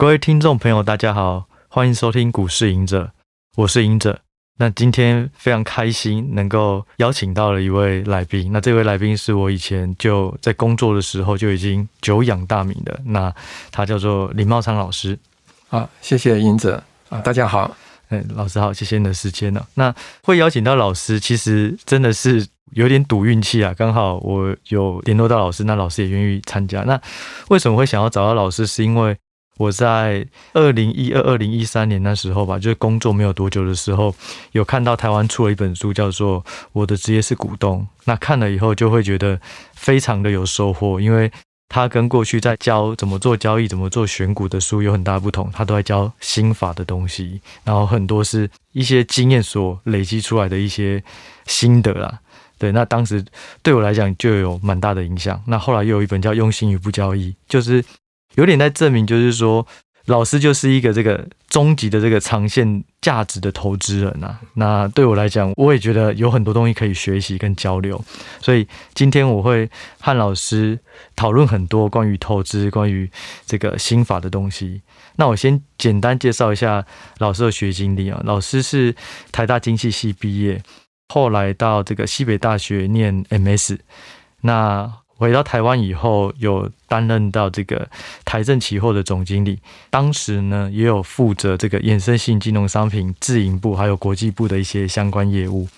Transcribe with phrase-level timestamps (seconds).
[0.00, 3.10] 各位听众朋友，大家好，欢迎收听股市赢者，
[3.56, 4.20] 我是赢者。
[4.58, 13.34] 那今天非常开心能够邀请到了一位来宾，那这位来宾是我以前就在工作的时候就已经久仰大名的，那
[13.72, 15.18] 他叫做林茂昌老师。
[15.66, 17.76] 好，谢谢赢者啊，大家好，
[18.10, 19.66] 哎，老师好，谢谢你的时间呢。
[19.74, 19.92] 那
[20.22, 26.82] 会邀请到老师，其实真的是有点赌运气啊，刚好我有联络到老师，那老师也愿意参加。
[26.82, 27.00] 那
[27.48, 28.64] 为什么会想要找到老师？
[28.64, 29.16] 是因为
[29.58, 34.14] 我在二零一二、二零一三年那时候吧，就是工作没有多久的时候，
[34.52, 36.42] 有看到台湾出了一本书，叫做
[36.72, 37.80] 《我的职业是股东》。
[38.04, 39.38] 那看了以后，就会觉得
[39.74, 41.30] 非常的有收获，因为
[41.68, 51.02] 他跟过去在教怎么做交易、怎么做选股的书有很大不同，他都在教心法的东西，然后很多是一些经验所累积出来的一些
[51.46, 52.20] 心得啦。
[52.58, 53.24] 对，那当时
[53.62, 55.42] 对我来讲就有蛮大的影响。
[55.46, 57.84] 那后来又有一本叫《用心与不交易》，就是。
[58.34, 59.66] 有点在证明，就是说，
[60.06, 64.38] 老师就是一个这个终极的这个长线价值的投资人啊。
[64.54, 68.02] 那对我来讲，我也觉得有很多东西可以学习跟交流。
[68.40, 69.68] 所以今天我会
[70.00, 70.78] 和老师
[71.16, 73.10] 讨论很多关于投资、关于
[73.44, 74.82] 这个心法的东西。
[75.16, 76.86] 那我先简单介绍一下
[77.18, 78.20] 老师的学经历啊。
[78.24, 78.94] 老师是
[79.32, 80.62] 台大经济系毕业，
[81.08, 83.78] 后来到这个西北大学念 MS。
[84.42, 87.88] 那回到台湾以后，有担任到这个
[88.24, 89.58] 台证期货的总经理，
[89.90, 95.68] 当时呢也有负责这个衍生性金融商品自营部还有国际部的一些相关业务。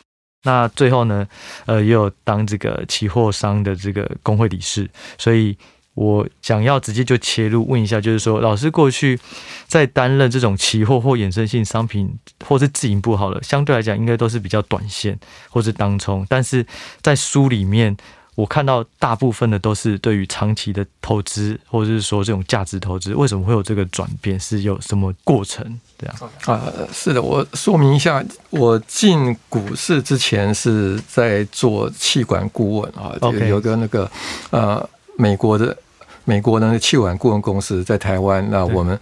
[0.43, 1.27] 那最后呢，
[1.65, 4.87] 呃，也有当这个期货商的这个工会理事。
[5.17, 5.57] 所以
[5.95, 9.19] 我想要直接就切入问一下，就是说，老师过去
[9.67, 12.15] 在担任这种期货或衍生性商品
[12.47, 16.67] 或是自营部好了，相对来讲应该都是比较短线或是当冲，但是
[17.01, 17.97] 在书里面。
[18.41, 24.41] 我看到大部分的都是对于长期的投资，或者是说这种价值投资，为什么会有这个转变？
[24.41, 25.63] 是有什么过程？
[25.99, 26.17] 这样
[26.47, 33.47] 啊，是的，我说明一下，我进股市之前是在做气管顾问啊，有、okay.
[33.49, 34.11] 有个那个
[34.49, 35.77] 呃美国的
[36.25, 38.99] 美国的那个企管顾问公司在台湾，那我们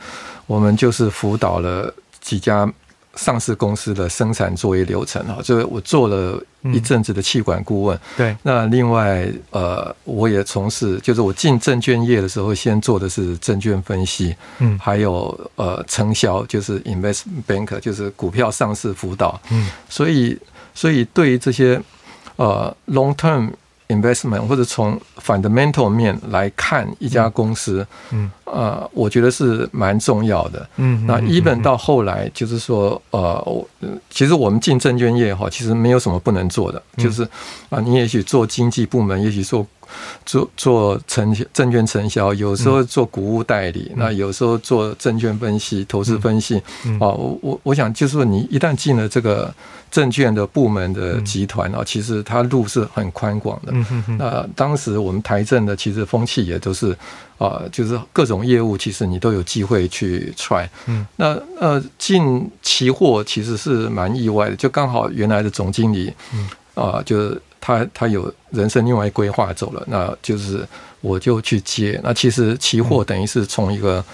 [0.47, 2.69] 我们就是辅导了几家。
[3.19, 6.41] 上市公司的生产作业流程啊，就我做了
[6.73, 7.97] 一阵子的企管顾问。
[7.97, 20.39] 嗯、对，那另外呃，我也从事，就是我进证券业的时候，先做的是证券分析，嗯，还有呃承销，就是 investment banker，就是股票上市辅导，嗯，所以
[20.73, 21.83] 所以对于这些
[22.37, 23.51] 呃 long term。
[23.89, 33.67] Investment 或者从 fundamental 面来看一家公司，嗯，呃，我觉得是蛮重要的，嗯，那 even 到后来就是说，呃，
[34.11, 37.27] 其实我们进证券业哈，其实没有什么不能做的，就是
[37.71, 39.67] 啊，你也许做经济部门，也许做
[40.25, 46.57] 做做承证券承销，有时候做股务代理，那有时候做证券分析、投资分析，
[47.01, 49.55] 啊，我我我想就是说，你一旦进了这个。
[49.91, 53.73] 证券的部门的集团啊，其实它路是很宽广的。
[54.19, 56.95] 那当时我们台证的其实风气也都是
[57.39, 60.69] 啊，就是各种业务其实你都有机会去 try。
[60.89, 66.13] 嗯那呃进期货其实是蛮意外的，就刚好原来的总经理
[66.75, 70.67] 啊，就是他他有人生另外规划走了，那就是
[71.01, 72.01] 我就去接。
[72.03, 74.05] 那其实期货等于是从一个。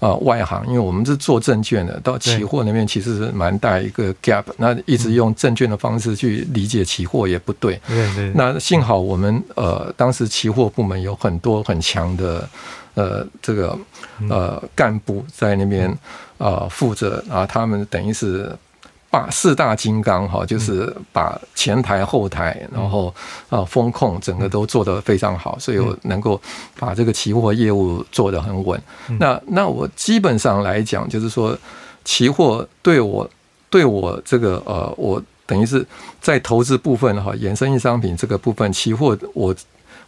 [0.00, 4.44] 啊，外行，因为我们是做证券的，到期货那边其实是蛮大一个 gap。
[4.58, 7.80] 那一直用证券的方式去理解期货也不对。
[7.88, 8.30] 对对。
[8.34, 12.46] 那幸好我们呃，当时期货部门有很多很强的
[12.94, 13.78] 呃这个
[14.28, 15.88] 呃干部在那边
[16.36, 18.54] 啊负责啊，他们等于是。
[19.14, 23.14] 把四大金刚哈，就是把前台后台，然后
[23.48, 26.40] 啊风控整个都做得非常好，所以我能够
[26.80, 28.82] 把这个期货业务做得很稳。
[29.20, 31.56] 那那我基本上来讲，就是说
[32.04, 33.30] 期货对我
[33.70, 35.86] 对我这个呃，我等于是
[36.20, 39.54] 在投资部分哈，衍生性商品这个部分，期货我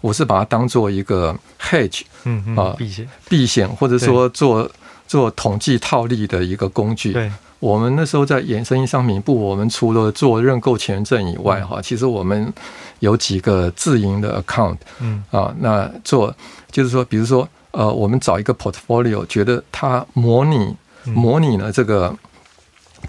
[0.00, 4.69] 我是把它当做一个 hedge，嗯啊避险避险，或者说做
[5.06, 7.13] 做统计套利的一个工具。
[7.13, 7.31] 对。
[7.59, 12.53] 我们那时候在衍生性商品部，我们除了做认购权证以外，哈，其实我们
[12.99, 15.25] 有几个自营的 account，嗯。
[15.31, 16.35] 啊，那做
[16.71, 22.15] 就是说，比如说，呃，我们找一个 portfolio，觉得它模拟模拟了这个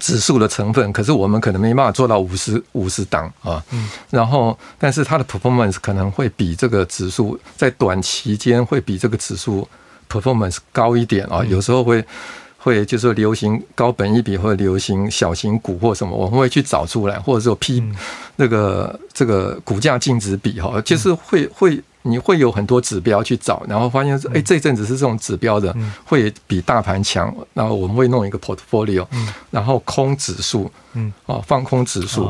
[0.00, 9.68] 指数的成分，可是我们可能没办法做到五十五十档啊，嗯，然后但是它的 performance 可能会比这个指数在短期间会比这个指数
[10.08, 12.02] performance 高一点啊，有时候会。
[12.58, 17.82] 会就是说流行高本一笔或者流行小型股或什么，我们会去找出来，或者说 P
[18.36, 25.74] 那个这个股价净值比哈，就是会会你会有很多指标去找，然后发现哎，这阵子是这种指标的，
[26.04, 27.34] 会比大盘强。
[27.54, 29.06] 然后我们会弄一个 portfolio，
[29.50, 32.24] 然后空指数，嗯，哦，放空指数。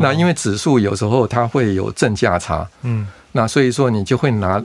[0.00, 4.62] 那因为指数有时候它会有正价差，嗯，那所以说你就会拿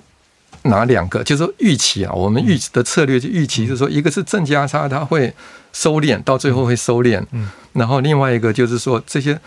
[0.67, 5.33] 拿两个，就是说预期啊，我们预期的策略就预期就是说，一个是正价差，它会
[5.73, 9.39] 收敛，到最后会收敛，嗯，然后另外一个就是说这些。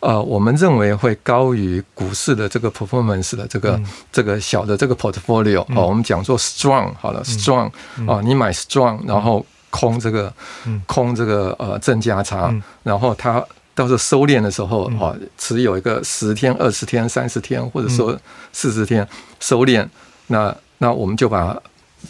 [0.00, 7.68] 呃，我们认为会高于股市的这个 performance 的这个、嗯、这个小的这个 portfolio 哦、嗯，我们讲做 strong 好了、嗯、strong
[8.06, 10.32] 啊，你买 strong，然后空这个、
[10.66, 18.16] 嗯、空这个呃正价差，嗯、然后它到时候收敛的时候啊，持有一个十天、二十天、三十天，或者说
[18.52, 19.04] 四十天
[19.40, 19.84] 收敛，
[20.28, 21.56] 那那我们就把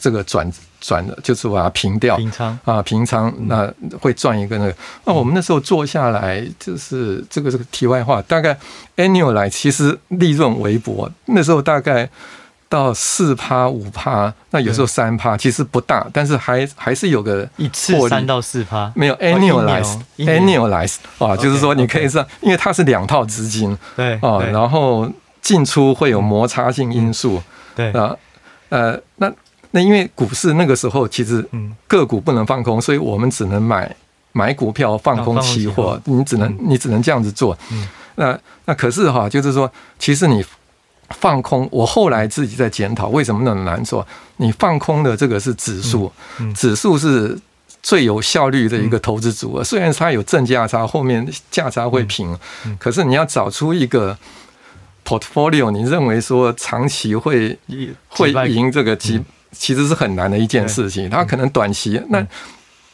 [0.01, 0.51] 这个转。
[0.81, 3.69] 转的，就是把它平掉，平仓啊，平仓，那
[4.01, 4.73] 会赚一个那个。
[5.05, 8.57] 那我们那时候做下来，就是这个这个题外话，大概
[8.97, 11.11] annual 来，其实利润微薄。
[11.25, 12.09] 那时候大概
[12.69, 25.11] 到四趴五趴，那有时候三趴，其实不大，但是还还是有个一次三到四趴，没有 annualize，annualize 啊，就是说你可以算，因为它是两套资金，对啊，然后
[25.43, 27.43] 进出会有摩擦性因素，
[27.75, 28.15] 对啊，
[28.69, 29.33] 呃，那。
[29.71, 31.47] 那因为股市那个时候其实
[31.87, 33.95] 个股不能放空，所以我们只能买
[34.33, 37.57] 买股票放空期货，你只能你只能这样子做。
[38.15, 40.43] 那那可是哈，就是说，其实你
[41.11, 44.05] 放空，我后来自己在检讨为什么那么难做。
[44.39, 46.11] 你放空的这个是指数，
[46.57, 47.39] 指数是
[47.83, 49.63] 最有效率的一个投资组合。
[49.63, 52.35] 虽然它有正价差，后面价差会平，
[52.79, 54.17] 可是你要找出一个
[55.09, 57.59] portfolio，你认为说长期会
[58.09, 59.19] 会赢这个其？
[59.51, 62.25] 其实是很难的一件事情，它可能短期那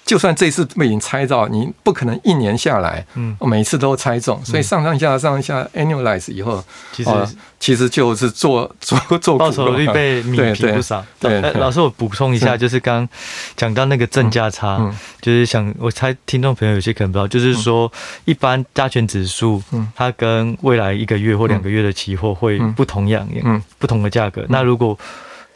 [0.05, 6.63] 就算这次被你猜到，你不可能一年下来，嗯，每次都猜中，所以上上下上下 annualize 以后，
[6.93, 7.11] 其实
[7.59, 11.03] 其实就是做做做报酬率被弭平不少。
[11.19, 13.09] 对，老师我补充一下，就是刚
[13.57, 14.79] 讲到那个正价差，
[15.23, 17.91] 就是想我猜听众朋友有些可能不知道，就是说
[18.27, 19.63] 一般加权指数，
[19.97, 24.45] 它跟未来一个月或两个月的期货会不同样，嗯，不同的价格。
[24.51, 24.99] 那如果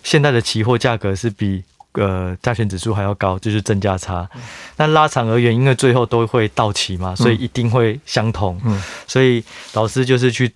[0.03, 1.63] 现在的期货价格是比
[1.99, 4.29] 呃加权指数还要高，就是正价差。
[4.77, 8.61] 那拉长而言，因为最后都会到期嘛，所以一定会相同。
[9.07, 10.53] 所以老师就是去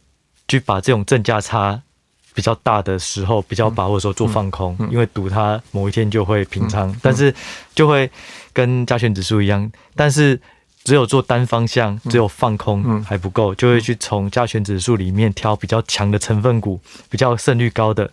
[0.49, 1.81] 去把这种正价差
[2.35, 7.35] 比较大的时候，比较把握的时候做放空，因为赌它某一天就会平仓，但是
[7.75, 8.11] 就会
[8.53, 10.41] 跟加权指数一样，但是。
[10.85, 18.11] 只有做单方向，只有放空还不够，就会去从加权指数里面挑比较强的成分股，比较胜率高的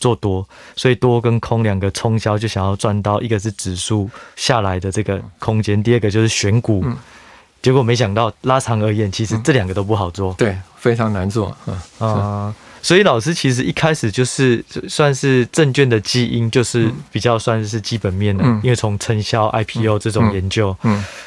[0.00, 0.44] 做多。
[0.74, 6.84] 所以多跟空两个冲销，就想要赚到一个是指数下来的这个空间，第二个就是选股。
[7.62, 11.54] 结果没想到拉长而言，其实这两个都不好做，对，非常难做
[11.98, 12.54] 啊。
[12.82, 20.74] 所以老师其实一开始就是算是证券的基因，就是比较算是基本面的，因为从承销 IPO 这种研究，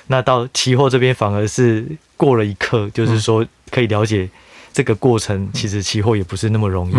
[0.07, 1.85] 那到期货这边反而是
[2.17, 4.27] 过了一刻，就是说可以了解
[4.73, 6.95] 这个过程，其实期货也不是那么容易。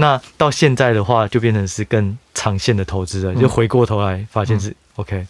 [0.00, 5.26] 那到现在的话，就变成是更长线的投资了，就回过头来发现是 OK。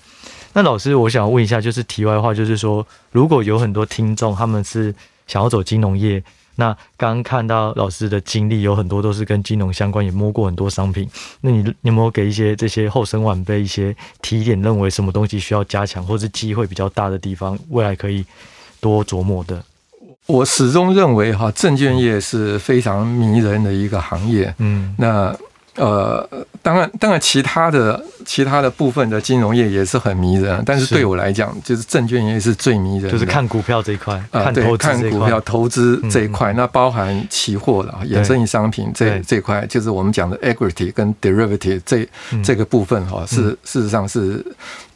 [0.52, 4.94] 那老师，我想问一下，就是题外话，就是说，如果有很多听众他们是
[5.26, 6.22] 想要走金融业。
[6.56, 11.08] 那刚刚看到老师的经历有很多都是跟金融相关，也摸过很多商品。
[11.40, 18.24] 那你你有没有给一些这些后生晚辈一些提点，认为什么东西需要加强，或是机会比较大的地方，未来可以
[18.80, 19.64] 多琢磨的？
[20.28, 24.54] 我始终认为哈，证券业是非常迷人的一个行业。
[24.58, 25.34] 嗯，那。
[25.74, 26.28] 呃，
[26.60, 42.08] 当然，当然，其他的其他的部分的金融业也是很迷人，但是对我来讲，就是证券业是最迷人，就是看股票这一块，啊，对，看股票投资这一块，那包含期货了，衍生性商品这这块，就是我们讲的 equity 跟 derivative 这
[42.42, 44.44] 这个部分哈，是事实上是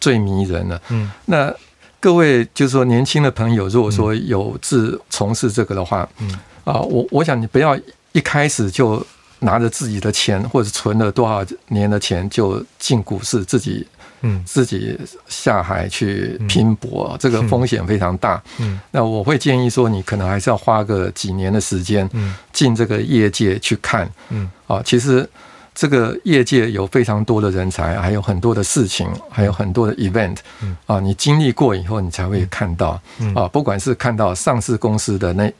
[0.01, 0.83] 最迷人的。
[0.89, 1.55] 嗯，那
[2.03, 6.29] 各位就是说年轻的朋友，如果说有志从事这个的话，嗯，
[6.65, 7.79] 啊，我我想你不要
[8.11, 9.01] 一开始就。
[9.45, 13.85] 拿着自己的钱，或者存了多少年的钱，就进股市，自己，
[14.21, 18.41] 嗯，自己下海去拼搏，嗯、这个风险非常大。
[18.61, 25.29] 嗯，那我会建议说，你可能还是要花个几年的时间，嗯，进这个业界去看，嗯，啊，其实
[25.75, 35.53] 这个业界有非常多的人才，还有很多的事情，还有很多的 event，嗯，啊，你经历过以后，你才会看到，嗯，啊，不管是看到上市公司的那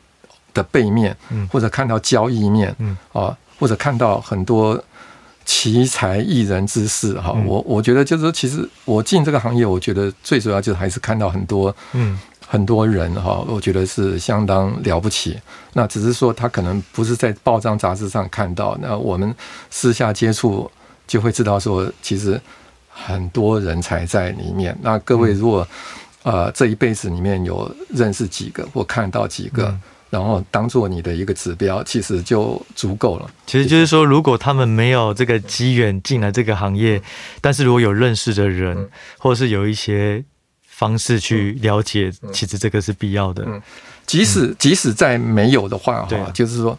[0.53, 3.37] 的背面，嗯，或者看到交易面，嗯，啊。
[3.59, 4.83] 或者看到很多
[5.45, 12.19] 奇才异人之事哈，我我觉得就是说，其实我进这个行业，我觉得最主要就是还是看到很多嗯
[12.53, 15.39] 很多人哈，我觉得是相当了不起。
[15.73, 19.33] 那只是说他可能不是在报章杂志上看到，那我们
[19.71, 20.69] 私下接触
[21.07, 22.39] 就会知道说，其实
[22.89, 24.77] 很多人才在里面。
[24.83, 25.67] 那各位如果
[26.21, 29.69] 呃这一辈子里面有认识几个或看到几个。
[29.69, 29.81] 嗯
[30.13, 33.27] 然后当做你的一个指标，其实就足够了。
[33.47, 37.01] 其实就是说，如果他们没有这个机缘进来这个行业，
[37.41, 40.23] 但是如果有认识的人，或者是有一些
[40.83, 43.47] 方式去了解，其实这个是必要的。
[44.05, 46.77] 即使即使在没有的话，哈，就是说，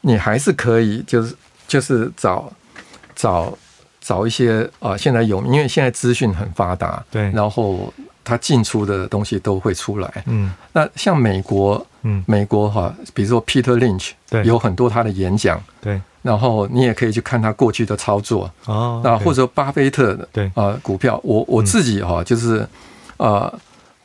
[0.00, 1.36] 你还是可以，就是
[1.68, 2.50] 就是找
[3.14, 3.58] 找
[4.00, 7.92] 找一些啊，现在有，因为现在资讯很发达，对，然后。
[8.26, 10.24] 他进出的东西都会出来。
[10.24, 16.00] 嗯，那像美国，嗯，美国哈，比如说 Peter Lynch，对，有很多他的演讲，对。
[16.22, 18.50] 然后你也可以去看他过去的操作。
[18.64, 19.02] 哦。
[19.04, 22.66] 那或者巴菲特的，对啊，股票，我我自己哈，就是
[23.16, 23.60] 呃，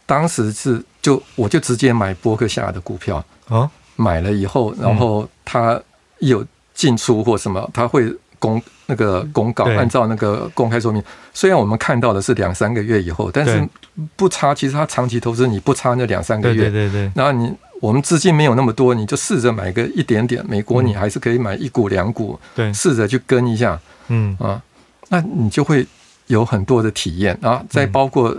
[0.05, 3.23] 当时是就我就直接买伯克夏的股票。
[3.47, 3.69] 啊。
[3.95, 5.81] 买了以后，然后他
[6.19, 8.13] 有进出或什么，他会。
[8.41, 13.67] 公那个公告，按照那个公开说明，虽然我们看到的是两三个月以后，但是
[14.15, 14.55] 不差。
[14.55, 16.69] 其实他长期投资你不差那两三个月。
[16.69, 17.11] 对对对。
[17.13, 20.41] 然后你我们资金没有那么多，你就试着买个一点点。
[20.47, 23.77] 美国你还是可以买一股两股，对，试着去跟一下。
[24.07, 24.63] 嗯啊，
[25.09, 25.85] 那你就会
[26.27, 27.61] 有很多的体验啊。
[27.69, 28.33] 再包括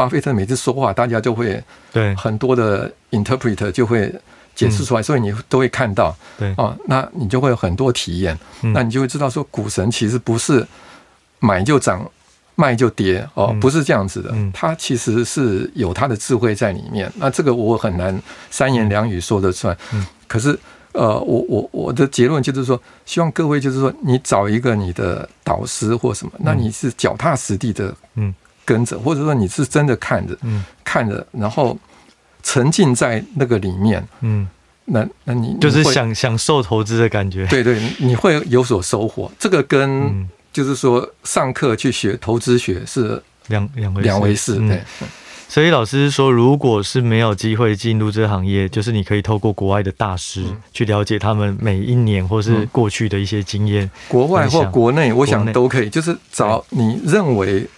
[0.00, 2.14] 巴菲特每次说话，大家就会对。
[2.14, 4.12] 很多的 interpreter 就会。
[4.52, 6.52] 解释出来，所以你都会看到，对。
[6.54, 8.38] 啊，那你就会有很多体验，
[8.74, 10.66] 那你就会知道说，股神其实不是
[11.38, 12.04] 买就涨，
[12.56, 13.26] 卖就跌。
[13.34, 17.10] 哦，不是这样子的，他其实是有他的智慧在里面。
[17.16, 19.74] 那这个我很难三言两语说得出来，
[20.26, 20.58] 可是
[20.92, 27.94] 呃，我我我的结论就是说，希望各位就是说，你找一个你的导师或什么，那你是脚踏实地的
[28.64, 30.36] 跟着，或者说你是真的看着，
[30.84, 31.78] 看着，然后。
[32.42, 34.48] 沉浸在那个里面，嗯，
[34.86, 39.30] 那那你就是享享受投资的感觉，对对，你会有所收获。
[39.38, 44.82] 这个跟就是说上课去学投资学是两两回两回事，对。
[45.50, 57.68] 所以老师说，如果是没有机会进入这个行业，就是你可以透过国外的大师去了解他们每一年或是过去的一些经验，国外或国内，我想都可以，就是找你认为。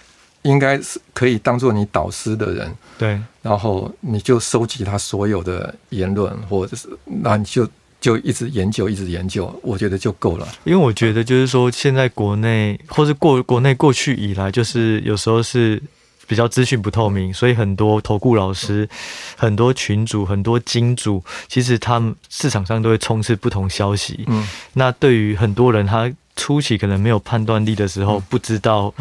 [0.43, 7.67] 应该是可以当做你导师的人，对，然后你就收集他所有的言论，或者是那你就
[7.99, 10.47] 就一直研究，一直研究，我觉得就够了。
[10.65, 15.81] 因为我觉得就是说，现在国内或是过国内过去以来，就是有时候是
[16.27, 18.87] 比较资讯不透明，所以很多投顾老师、
[19.37, 24.25] 很多群主、很多金主，其实他们市场上都会充斥不同消息。
[24.27, 28.93] 嗯，那对于很多人，他初期可能没有判断力的时候，不知道。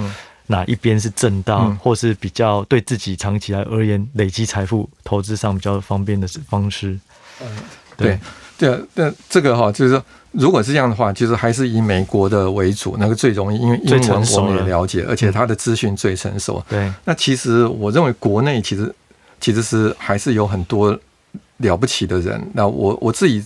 [0.47, 0.53] 嗯。
[0.53, 6.99] 哪一边是正道，或是比较对自己长期来而言累积财富、投资上比较方便的方式？
[7.41, 7.47] 嗯，
[7.97, 8.19] 对
[8.59, 16.63] 对，那这个哈，就是说，如果是这样的话，就是还是以美国的为主，那个最容易，因为英文我们也了解，而且它的资讯最成熟。
[16.69, 18.95] 对，那其实我认为国内其实
[19.41, 20.99] 其实是还是有很多
[21.59, 22.41] 了不起的人。
[22.53, 23.43] 那我我自己。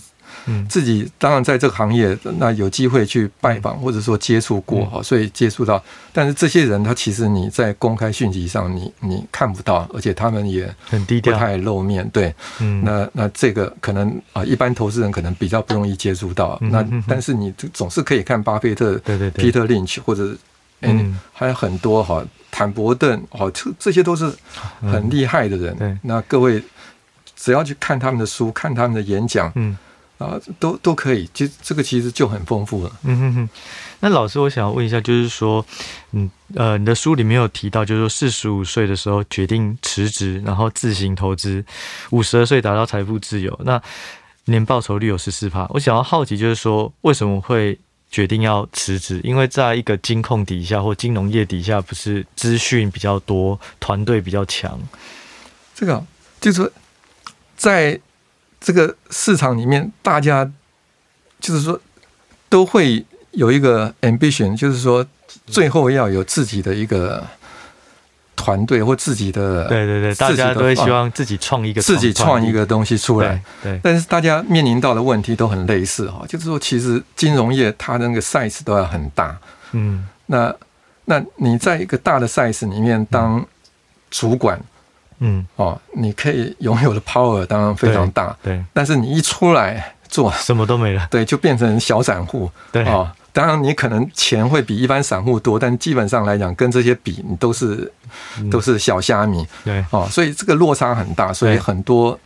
[0.69, 5.83] 自己当然在这个行业，那有机会去拜访或者说接触过哈，所以接触到。
[6.13, 12.07] 但是这些人他其实你在公开讯息上你你看不到，而且他们也很低调，不太露面。
[12.09, 16.57] 对，嗯，那那这个可能啊，一般投资人可能比较不容易接触到。
[16.61, 20.35] 那但是你总是可以看巴菲特、对对对，Peter Lynch 或者
[20.81, 24.31] 嗯，还有很多哈，坦伯顿哦，这这些都是
[24.81, 25.75] 很厉害的人。
[25.77, 26.63] 对，那各位
[27.35, 29.77] 只要去看他们的书，看他们的演讲，嗯。
[30.17, 32.91] 啊，都都可以，其实这个其实就很丰富了。
[33.03, 33.49] 嗯哼哼。
[33.99, 35.65] 那老师，我想要问一下，就是说，
[36.11, 41.63] 嗯呃，你的书里面有提到，就是说四十五岁的时候决定辞职，然后自行投资，
[42.11, 43.81] 五十二岁达到财富自由，那
[44.45, 45.67] 年报酬率有十四趴。
[45.69, 47.77] 我想要好奇，就是说，为什么会
[48.11, 49.19] 决定要辞职？
[49.23, 54.79] 因为在一个金控底下或金融业底下，不是资讯比较多，团队比较强。
[55.75, 56.03] 这个
[56.41, 56.71] 就是说
[57.55, 57.99] 在。
[58.59, 60.49] 这个市场里面，大家
[61.39, 61.79] 就是说
[62.49, 65.05] 都会有一个 ambition，就是说
[65.45, 67.25] 最后要有自己的一个
[68.35, 69.67] 团队或自己的。
[69.67, 73.41] 对对对，大家都会希望自己创一个自己创一个东西出来。
[73.61, 79.37] 对，但是大家面临到的问题都很类似哈，就是说其实金融业它的那个 size 都要很大。
[79.71, 80.53] 嗯，那
[81.05, 83.45] 那你在一个大的 size 里面当
[84.09, 84.57] 主管。
[84.57, 84.65] 嗯
[85.55, 92.83] 哦，你可以拥有的 power 当然非常大，对，对，但是你一出来做什么都没了， 对，就变成小散户，对。
[92.83, 97.91] 啊、哦，当然你可能钱会比一般散户多，但基本上来讲，跟这些比，你都是
[98.49, 99.45] 都是小虾米。
[99.63, 99.83] 对。
[99.91, 102.17] 哦，所以这个落差很大，所以很多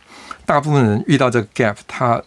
[0.44, 2.22] 大部分人遇到这个 gap，他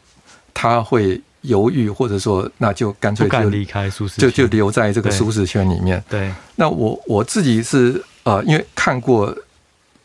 [0.53, 6.03] 他会犹豫，或者说那就干脆就离开舒适，就就留在这个舒适圈里面。
[6.10, 9.36] 对，那我我自己是呃，因为看过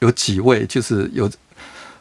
[0.00, 1.30] 有几位，就是有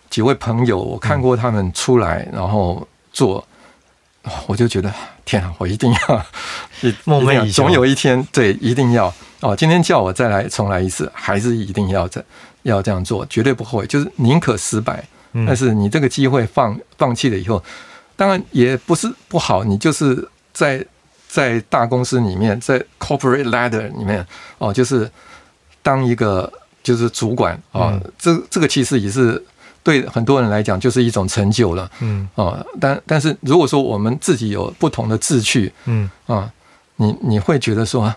[0.10, 3.46] 几位朋友，我看过他们出来，然后做。
[4.48, 6.26] 我就觉得天啊，我一定要，
[7.06, 9.56] 梦寐以求，总有一天，对，一定要哦。
[9.56, 12.24] 今天叫我再来重来一次，还是一定要这
[12.64, 13.88] 要这样做，绝对不后悔。
[13.88, 15.04] 就是宁可失败，
[15.48, 17.64] 但是你这个机会放放弃了以后，
[18.18, 19.64] 当然也不是不好。
[19.64, 20.86] 你就是在
[21.30, 24.24] 在大公司里面，在 corporate ladder 里面
[24.58, 25.10] 哦，就是
[25.82, 26.52] 当一个
[26.90, 29.44] 就是主管啊，这这个其实也是。
[29.82, 31.90] 对很多人来讲，就是一种成就了。
[32.02, 36.52] 嗯啊，但但是如果说我们自己有不同的志趣，嗯啊，
[36.98, 38.14] 你你会觉得说，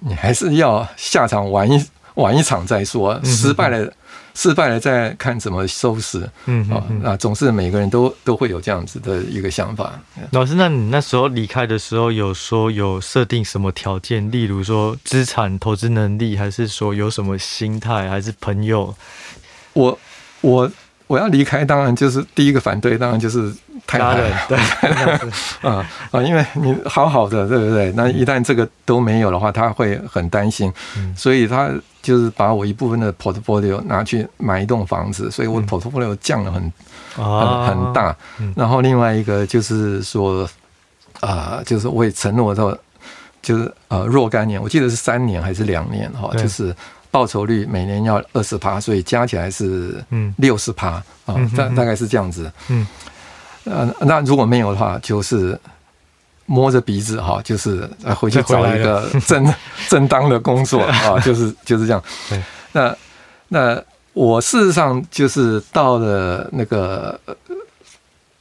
[0.00, 1.82] 你还是要下场玩一
[2.14, 3.90] 玩一场再说，失败了
[4.34, 6.28] 失败了再看怎么收拾。
[6.46, 9.92] 嗯啊，那总是每个人都都会有这样子的一个想法。
[10.32, 14.30] 老师，那你那时候离开的时候，有说有设定什么条件？
[14.30, 18.94] 例如说资产投资能力，还是说有什么心态，还是朋友？
[19.72, 19.98] 我
[20.40, 20.70] 我。
[21.08, 23.52] 我要离开，当然就是第一个反对，当然就是
[23.86, 24.58] 太太了，对，
[25.68, 27.90] 啊啊，因为你好好的，对不对？
[27.96, 30.72] 那一旦这个都没有的话，他会很担心，
[31.16, 31.70] 所以他
[32.02, 36.72] 就是把我一部分的 portfolio 拿去买一栋房子，所以我的 portfolio 降了很
[37.14, 38.14] 很很大。
[38.54, 40.48] 然后另外一个就是说，
[41.20, 42.76] 啊，就是我也承诺到，
[43.40, 46.76] 就是呃若干年，我记得是三年还是两年哈，就是。
[47.10, 50.02] 报酬率每年要二十趴，所以加起来是
[50.36, 52.50] 六十趴啊，大大概是这样子。
[52.68, 52.86] 嗯，
[53.64, 55.58] 呃，那如果没有的话，就是
[56.46, 59.54] 摸着鼻子哈，就是回去找一个正
[59.88, 62.02] 正当的工作啊， 就是就是这样。
[62.72, 62.96] 那
[63.48, 67.18] 那我事实上就是到了那个。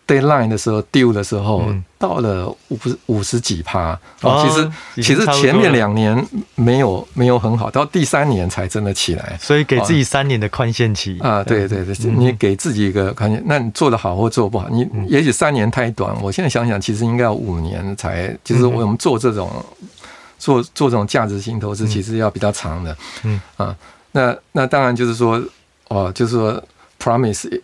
[0.08, 1.66] Deadline 的时候，due 的时候，
[1.98, 4.00] 到了五十五十几趴。
[4.22, 4.72] 哦，其实
[5.04, 9.38] 其实前面两年没有没有很好，到第三年才真的起来。
[9.38, 16.15] 所以给自己三年的宽限期啊，对对对，你给自己一个宽限，那你做的好或做不好，你也许三年太短。
[16.22, 19.52] 我现在想想，其实应该要五年才，其实我们做这种
[20.39, 22.98] 做做这种价值型投资，其实要比较长的。
[23.24, 23.76] 嗯啊，
[24.13, 25.43] 那那当然就是说，
[25.89, 26.63] 哦，就是说
[26.98, 27.62] promise。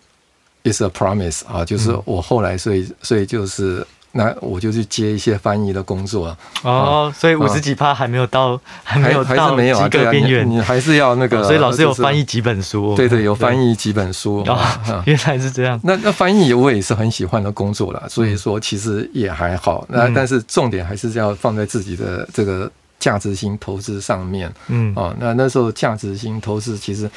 [0.65, 11.43] Is a promise 啊，就是我后来，所以所以就是那我就去接一些翻译的工作哦，所以五十几趴还没有到，还没有到及格边缘，你还是要那个。
[11.43, 14.41] 所以老师有翻译几本书，对对，有翻译几本书。
[15.05, 15.77] 原来是这样。
[15.83, 19.85] 那那翻译我也是很喜欢的工作了，所以说其实也还好。
[19.89, 24.49] 那但是重点还是要放在自己的这个价值型投资上面。
[24.67, 27.11] 嗯哦，那那时候价值型投资其实。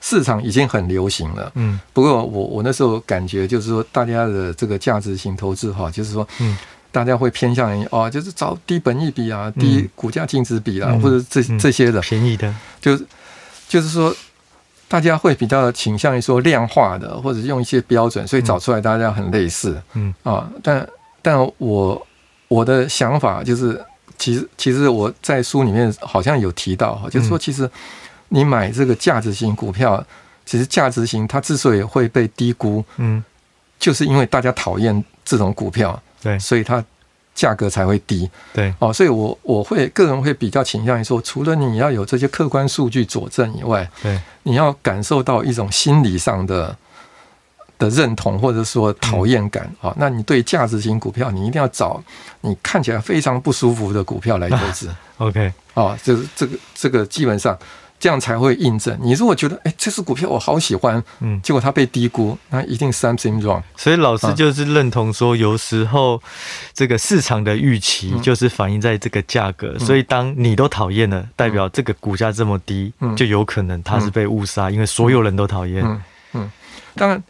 [0.00, 6.56] 市场已经很流行了，嗯，不过我我那时候感觉就是说，大家的这个价值型投资哈，就是说，嗯，
[6.92, 12.00] 大家会偏向于哦，就是找低本益比啊，低股价净值比啊，或者这这些的。
[12.02, 12.96] 便宜的，就
[13.68, 14.14] 就是说，
[14.86, 20.14] 大家会比较倾向于说量化的，或者用一些标准，所以找出来大家很类似，嗯。
[20.22, 20.88] 啊，但
[21.20, 22.06] 但我
[22.46, 23.82] 我的想法就是，
[24.18, 27.68] 其实其实我在书里面好像有提到哈，就是说其实。
[28.28, 30.04] 你买这个价值型股票，
[30.44, 33.22] 其实价值型它之所以会被低估，嗯，
[33.78, 36.84] 就是因为大家讨厌这种股票，对，所以它
[37.34, 46.76] 价格才会低，对，哦，所以我我会个人会比较倾向于说，除了你要有这些客观数据佐证以外，对，你要感受到一种心理上的
[47.78, 52.02] 的认同或者说讨厌感啊，那你对价值型股票，你一定要找
[52.40, 57.56] 你看起来非常不舒服的股票来投资， OK，哦，就是这个这个基本上。
[57.98, 58.96] 这样才会印证。
[59.00, 63.62] 你如果觉得，哎，这支股票我好喜欢，嗯，结果它被低估，那一定 something wrong。
[63.76, 66.22] 所以老师就是认同说，有时候
[66.74, 69.78] 这个市场的预期就是反映在这个价格。
[69.78, 75.82] 所以当你都讨厌了，代表这个股价这么低，就有可能它是被误杀，因为所有人都讨厌。
[75.82, 76.02] 嗯
[76.34, 76.50] 嗯。
[76.94, 77.22] 当然，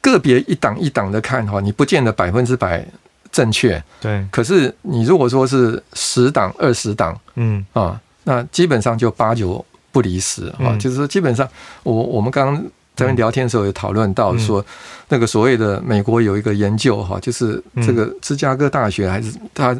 [0.00, 2.86] 个别一档一档的看哈，你不见得百分之百
[3.32, 3.82] 正确。
[4.00, 4.24] 对。
[4.30, 9.64] 可是你如果说是十档、二十档，嗯啊，那基本上就八九。
[9.94, 11.48] 不离十啊，就是说，基本上
[11.84, 12.64] 我我们刚刚
[12.96, 14.64] 在聊天的时候有讨论到说，
[15.08, 19.76] 那个所谓的美国有一个研究哈，就是这个芝加哥大学还是他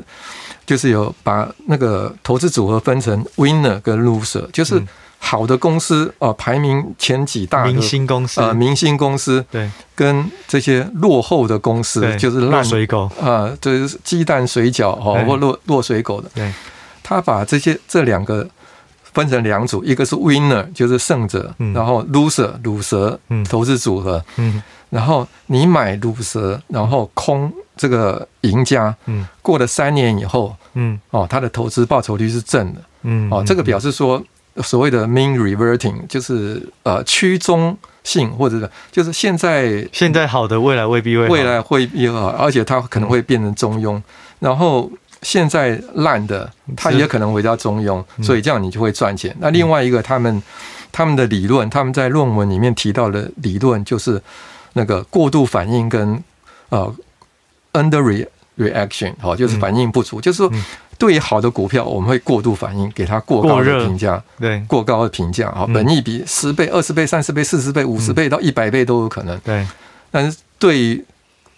[0.64, 4.81] 就是有把那个投资组合分成 winner 跟 loser，就是
[5.18, 8.40] 好的公司啊、呃，排名前几大的明星公司。
[8.40, 13.11] 啊、呃，明星公司对，跟这些落后的公司，就是烂水狗。
[13.20, 16.31] 啊，就是鸡蛋水饺哦，或落落水狗的。
[16.35, 16.53] 对，
[17.03, 18.46] 他把这些这两个
[19.14, 34.22] 分成两组，一个是 winner，就是胜者，嗯、然后 loser，乳蛇投资组合，嗯，然后你买鲁蛇，然后空这个赢家，嗯，过了三年以后，嗯，哦，他的投资报酬率是正的，嗯，哦，这个表示说。
[34.62, 44.00] 所谓的 mean reverting 就是呃趋中性，或者是就是现在现在好的未来未必会未来会必好，而且它可能会变成中庸。
[44.38, 44.88] 然后
[45.24, 49.34] 现在烂的，它也可能回到中庸，所以这样你就会赚钱。
[49.40, 50.40] 那另外一个，他们
[50.92, 54.22] 他们的理论，他们在论文里面提到的理论就是
[54.74, 56.22] 那个过度反应跟
[56.68, 56.94] 呃
[57.72, 60.52] under reaction，好，就是反应不足，就是说。
[60.96, 69.37] 对于好的股票，我们会过度反应，给它过高的评价，对，过高的评价啊，本益比十倍、二十倍、三十倍、四十倍、五十倍到一百倍都有可能。
[69.40, 69.66] 对，
[70.12, 71.04] 但是对于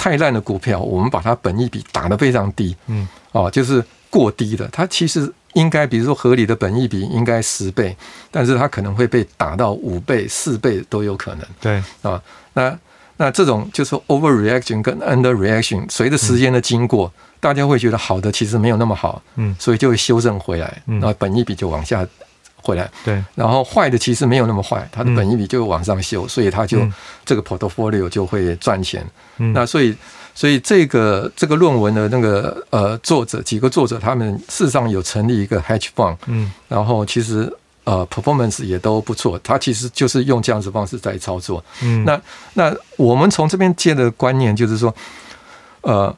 [0.06, 4.68] 太烂的股票，我们把它本益比打得非常低，嗯，哦，就是过低的。
[4.68, 7.96] 它其实应该，比如说合理的本益比应该十倍，
[8.30, 11.44] 但是它可能会被打到五倍、四倍都有可能。
[11.60, 12.78] 对，啊，那
[13.16, 17.12] 那这种就是 overreaction 跟 underreaction，随着时间的经过。
[17.40, 22.06] 大家会觉得好的其实没有那么好，嗯，所以就会修正回来，然后本益比就往下
[22.66, 26.78] 回来，对，然后坏的其实没有那么坏，它的本益比就会往上修，所以它就
[27.24, 29.06] 这个 portfolio 就会赚钱。
[29.54, 29.94] 那所以
[30.34, 37.50] 所以这个这个论文的那个呃作者几个作者他们事实上有成立一个 hedge fund，嗯，然后其实
[37.84, 41.64] 呃 performance 也都不错，他其实就是用这样子方式在操作。
[41.82, 42.20] 嗯，那
[42.54, 44.92] 那我们从这边借的观念就是说，
[45.82, 46.14] 呃。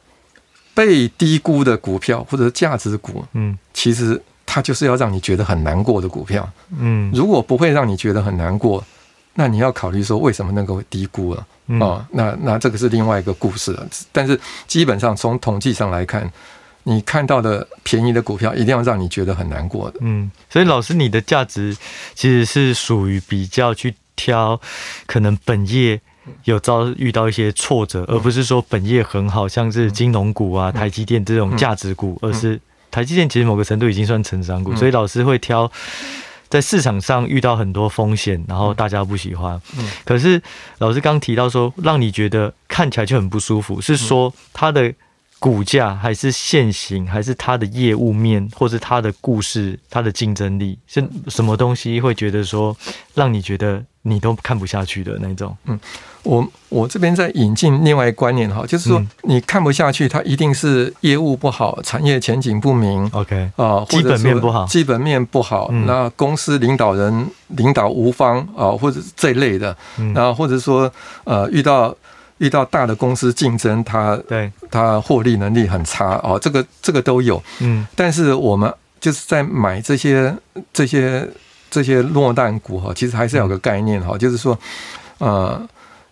[0.75, 8.83] 被低估的股票或者价值股，嗯，其实它就是要让你觉得很难过的股票，嗯，如果不会让你觉得很难过，
[9.35, 11.45] 那你要考虑说为什么那个会低估了
[11.85, 12.03] 啊？
[12.11, 13.87] 那那这个是另外一个故事了。
[14.11, 16.27] 但是基本上从统计上来看，
[16.81, 20.31] 你看到的便宜的股票一定要让你觉得很难过的，嗯。
[20.49, 21.77] 所以老师，你的价值
[22.15, 24.59] 其实是属于比较去挑
[25.05, 26.01] 可能本业。
[26.43, 32.59] 有遭遇到一些挫折，而不是说本业很好，像是金融股啊、台积电这种价值股，而是
[32.91, 35.71] 台积电其实某个程度已经算成长股，所以老师会挑
[36.49, 39.61] 在市场上遇到很多风险，然后大家不喜欢。
[40.03, 40.41] 可是
[40.79, 44.93] 老师刚提到说，让你觉得看起来就很不舒服，是说它的
[45.39, 52.75] 股价，还是现行，还是它的业务面，或是它的故事、它的竞争力，是什么东西会觉得说
[53.15, 53.83] 让你觉得？
[54.03, 55.55] 你都看不下去的那种。
[55.65, 55.77] 嗯，
[56.23, 63.07] 我我这边在引进另外一个观念哈，就是说你看不下去，它一定是业务不好，产业前景不明。
[63.11, 65.69] OK 啊，基本面不好，基本面不好。
[65.85, 69.75] 那公司领导人领导无方啊，或者这类的。
[70.15, 70.91] 然后或者说
[71.25, 71.93] 呃，遇到
[72.39, 77.41] 遇到大的公司竞争，它对它获利能力很差哦，这个这个都有。
[77.59, 80.35] 嗯，但是我们就是在买这些
[80.73, 81.25] 这些。
[81.71, 84.57] 这些落蛋股哈，其实还是有个概念哈，就是说，
[85.19, 85.61] 呃，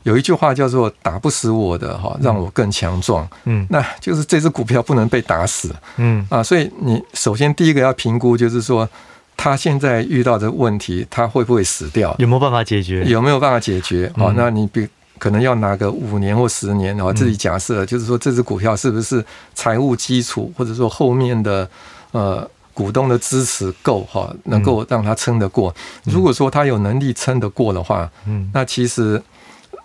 [0.03, 3.27] 有一句话叫做“打不死我的哈，让我更强壮”。
[3.45, 5.75] 嗯，那就是这只股票不能被打死。
[5.95, 8.87] 嗯啊，所以你首先第一个要评估，就是说，
[9.35, 12.15] 他现在遇到的问题，他会不会死掉？
[12.19, 13.03] 有没有办法解决？
[13.05, 14.13] 有没有办法解决？
[14.15, 14.87] 好，那你比
[15.17, 21.69] 可能要拿个五年或十年，然后自己假设，就是说这只股票是不是财务基础，或者说后面的
[22.11, 22.49] 呃。
[22.77, 25.73] 股东的支持够哈，能够让他撑得过。
[26.03, 29.19] 如果说他有能力撑得过的话，嗯，那其实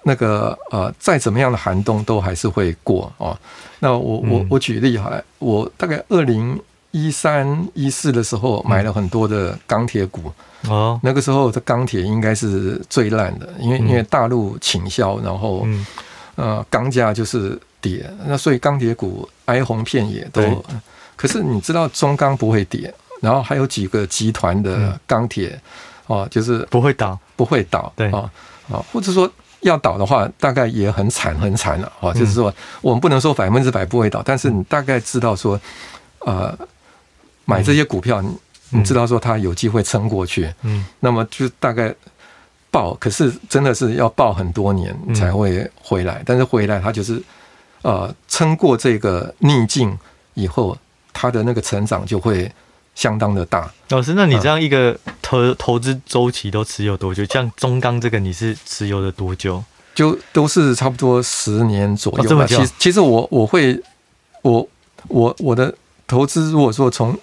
[0.03, 3.35] 那个呃，再怎么样的寒冬都还是会过哦。
[3.79, 10.31] 那我我我举例哈，我大概二零一三一四的时候买了很多的钢铁股
[10.68, 15.66] 哦，那个时候的钢铁应该是最烂的，因为因为大陆倾销，然后
[16.37, 20.64] 呃钢价就是跌，那所以钢铁股哀鸿遍野都。
[21.16, 25.61] 可是你知道中钢不会跌，然后还有几个集团的钢铁
[26.07, 28.11] 哦，就是不会倒，不会倒，对。
[28.11, 28.29] 啊
[28.70, 32.12] 啊，或者说要倒的话，大概也很惨很惨了啊。
[32.12, 35.61] 就是说，我们不能说百分之百不会倒，但是你大概知道说，
[36.20, 36.57] 呃，
[37.44, 38.22] 买这些股票，
[38.72, 41.94] 你你知道说它有机会撑过去，嗯，那么就大概
[42.70, 47.22] 抱，可是真的是要抱很多年才会回来，但是回来它就是
[47.82, 49.98] 呃撑过这个逆境
[50.35, 50.76] 以后。
[51.14, 52.50] 它的那个成长就会
[52.94, 53.70] 相当的大。
[53.90, 57.22] 老师，那你这样一个投投资周期都持有多久？
[57.26, 59.62] 像中钢这个，你是持有了多久？
[59.94, 62.46] 就都是差不多十年左右吧。
[62.46, 63.78] 其实，其实我我会
[64.40, 64.66] 我
[65.08, 65.72] 我我的
[66.06, 67.14] 投资，如果说从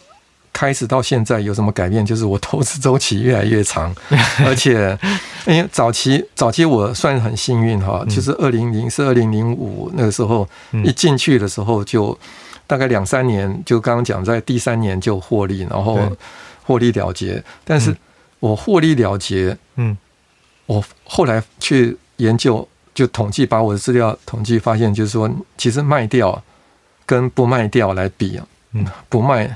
[0.60, 2.06] 开始到现在有什么改变？
[2.06, 3.96] 就是我投资周期越来越长，
[4.46, 5.00] 而且
[5.48, 10.46] 因为早期早期我算很幸运哈，就是二零零四、二零零五那个时候
[10.84, 12.18] 一进去的时候，就
[12.68, 15.98] 大概两三年，就刚刚讲在第三年就获利，然后
[16.66, 17.42] 获利了结。
[17.64, 17.96] 但是
[18.42, 19.98] 我获利了结，嗯，
[20.66, 26.44] 我后来去研究，就统计把我的资料统计发现，就是说其实卖掉
[27.06, 29.56] 跟不卖掉来比啊，嗯，不卖。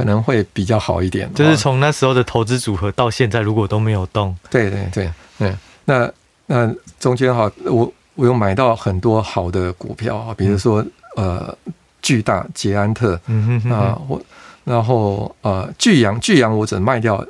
[0.00, 5.12] 可能会比较好一点，就是从那时候的投资组合到现在，如果都没有动，对对对。
[5.38, 6.10] 对，那
[6.46, 10.82] 那中间哈，我我有买到很多好的股票啊，比如说
[11.16, 11.54] 呃，
[12.00, 14.20] 巨大、捷安特，嗯哼啊，我
[14.64, 17.22] 然后呃，巨阳、巨阳我只能卖掉。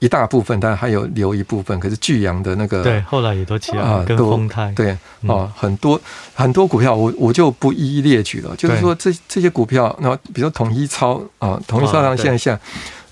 [0.00, 1.78] 一大部分，但还有留一部分。
[1.80, 5.98] 可是巨阳的那个，对，后来也都起来啊，跟丰泰，对啊、嗯，很多
[6.34, 8.54] 很多股票，我我就不一一列举了。
[8.56, 12.58] 就是说这，这这些股票，那比如说统一超啊，统一超上现在下，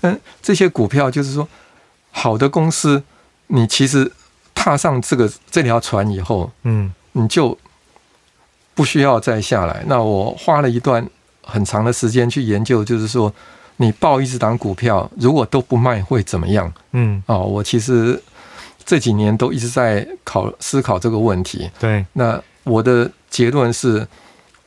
[0.01, 1.47] 嗯，这些股票就是说，
[2.11, 3.01] 好的公司，
[3.47, 4.11] 你其实
[4.53, 7.57] 踏上这个这条船以后，嗯，你就
[8.75, 9.83] 不需要再下来。
[9.87, 11.07] 那我花了一段
[11.41, 13.33] 很长的时间去研究，就是说。
[13.77, 16.71] 你抱一只档股票，如果都不卖会怎么样？
[16.91, 18.21] 嗯，哦，我其实
[18.85, 21.69] 这几年都一直在考思考这个问题。
[21.79, 23.99] 对，那我的结论是，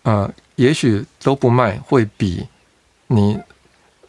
[0.02, 2.46] 啊、呃，也许都不卖会比
[3.06, 3.38] 你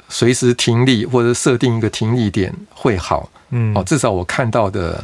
[0.09, 3.29] 随时停利或者设定一个停利点会好。
[3.49, 5.03] 嗯，哦，至少我看到的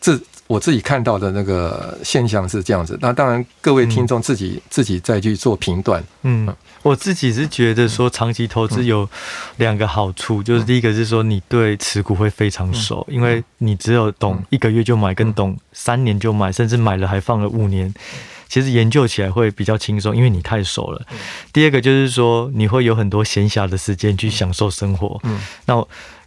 [0.00, 0.18] 这。
[0.46, 6.00] 我自己看到的那个现象是这样子，那当然各位听众自己、嗯、自己再去做评断。
[6.22, 9.08] 嗯，我自己是觉得说长期投资有
[9.56, 17.92] 两个好处，就是第一个是说你对持股会非常熟，因为你只有懂一个月就买，跟懂三年就买，甚至买了还放了五年，
[18.48, 21.04] 其实研究起来会比较轻松，因为你太熟了。
[21.52, 25.18] 第二个就是说你会有很多闲暇的时间去享受生活。
[25.24, 25.84] 嗯，那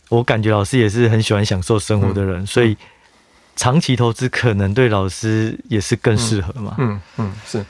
[0.10, 2.76] 我感觉老师也是很喜欢享受生活的人，所以。
[3.60, 6.76] 长期投资可能对老师也是更适合嘛？
[6.78, 7.66] 嗯嗯，是。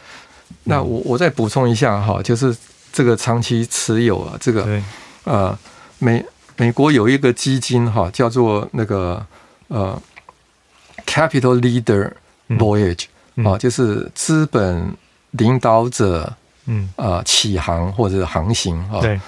[0.66, 2.56] 那我我再补充一下哈，就是
[2.94, 4.80] 这个长期持有啊，这个
[5.24, 5.58] 呃
[5.98, 6.24] 美
[6.58, 9.26] 美国有一个基金哈，叫做那个
[9.70, 10.00] 呃
[11.08, 12.12] Capital Leader
[12.50, 13.06] Voyage
[13.44, 14.96] 啊，就是资本
[15.32, 16.32] 领导者
[16.68, 19.02] 嗯啊起航或者航行啊。
[19.02, 19.20] 对。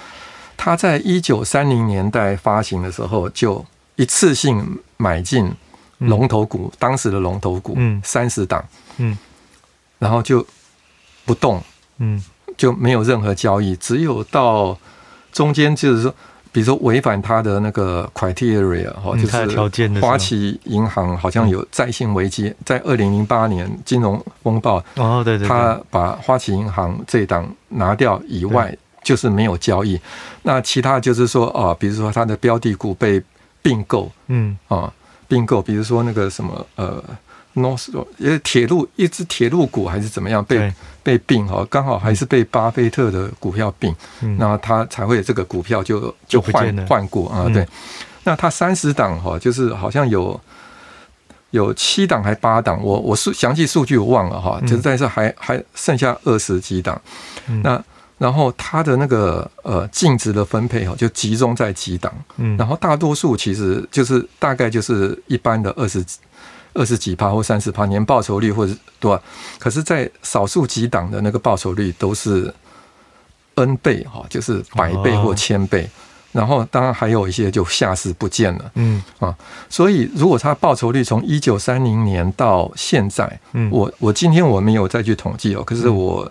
[0.56, 5.52] 他在一九三零年代发行的时候，就一次性买进。
[6.08, 8.64] 龙头股，当时的龙头股，嗯，三十档，
[8.98, 9.16] 嗯，
[9.98, 10.44] 然后就
[11.24, 11.62] 不动，
[11.98, 12.22] 嗯，
[12.56, 14.76] 就没有任何交易，只有到
[15.32, 16.14] 中间就是说，
[16.50, 30.00] 比如说违反他的那个 criteria 哈，就是花旗银行好像有债信危机，在二零零八年金融风暴，哦，对对，他把花旗银行这一档拿掉以外，就是没有交易。
[30.42, 33.22] 那其他就是说啊，比如说它的标的股被
[33.62, 34.58] 并购，嗯。
[34.68, 34.92] 啊。
[35.32, 37.02] 并购，比如说那个什么呃
[37.54, 40.70] ，North，因为铁路一只铁路股还是怎么样被
[41.02, 43.96] 被并哈，刚好还是被巴菲特的股票并，
[44.36, 47.66] 那他才会这个股票就就换换过啊，对。
[48.24, 50.38] 那他三十档哈，就是好像有
[51.52, 57.00] 有七档还八档，我我数详细数据我忘了哈，就是但是还还剩下二十几档，
[57.62, 57.82] 那。
[58.22, 66.04] 然后它的那个呃净值的分配哈，就集中在几档，嗯，然后大多数其实就是大概就是一般的二十
[66.72, 69.20] 二十几趴或三十趴年报酬率或者多少，
[69.58, 72.54] 可是，在少数几档的那个报酬率都是
[73.56, 75.90] N 倍哈，就是百倍或千倍，
[76.30, 79.02] 然后当然还有一些就下市不见了，嗯。
[79.18, 79.36] 啊，
[79.68, 86.30] 所以如果它报酬率从一九三零年到现在，嗯，我我今天我没有再去统计哦，可是我。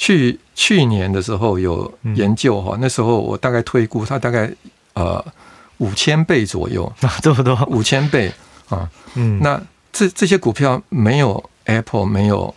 [0.00, 4.50] 去去年的时候有研究哈，那时候我大概推估它大概
[4.94, 5.22] 呃
[5.76, 7.54] 五千倍左右， 这么多。
[7.66, 8.32] 五千倍
[8.70, 9.60] 啊，嗯，那
[9.92, 12.54] 这这些股票没有 Apple，没有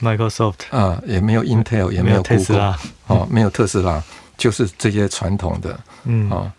[0.00, 2.74] Microsoft 啊，也没有 Intel，也没有 Google，
[3.08, 4.02] 哦，没有特斯拉，
[4.38, 6.30] 就是这些传统的，嗯。
[6.30, 6.50] 啊，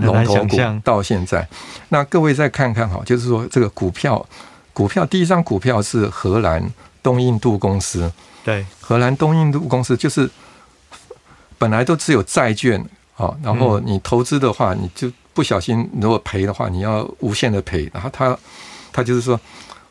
[0.00, 1.46] 龙头股到现在，
[1.90, 4.26] 那各位再看看哈，就是说这个股票，
[4.72, 6.60] 股票第一张股票是荷兰
[7.04, 8.10] 东印度公司。
[8.42, 10.28] 对，荷兰东印度公司就是
[11.58, 12.80] 本来都只有债券
[13.16, 17.90] 啊，然后你投资的话，你就不小心如果赔的话，你要无限的赔。
[17.92, 18.36] 然后他
[18.92, 19.38] 他就是说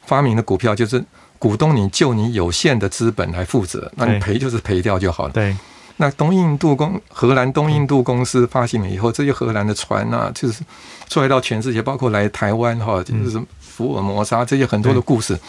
[0.05, 1.03] 发明的股票就是
[1.37, 5.33] 股东你就你有限的资本来负责，那你赔就是赔掉就好了。
[5.33, 5.55] 对，
[5.97, 10.63] 那东印度公荷兰东印度公司发行了以后，这些荷兰的船啊，就是
[11.07, 13.39] 出来到全世界，包括来台湾哈，就是。
[13.79, 15.39] 福尔摩沙这些很多的故事，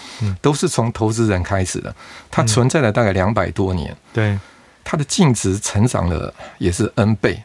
[0.40, 1.92] 都是从投资人开始的。
[2.30, 4.38] 它存在了大概两百多年，对，
[4.84, 7.42] 它的净值成长了也是 N 倍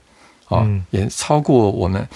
[0.47, 2.07] 啊，也超过我们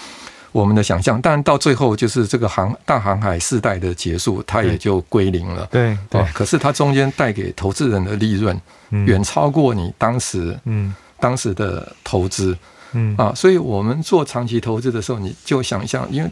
[0.52, 1.20] 我们的想象。
[1.20, 5.66] 但到最后，就是这个航大航海时代的结束，它也就归零了。
[5.68, 6.24] 对对。
[6.32, 8.56] 可是它中间带给投资人的利润，
[8.90, 10.94] 远超过你当时嗯。
[11.18, 12.56] 当时的投资。
[12.92, 13.16] 嗯。
[13.18, 16.30] 啊，所以我们做长期投资的时候，你就想象，因为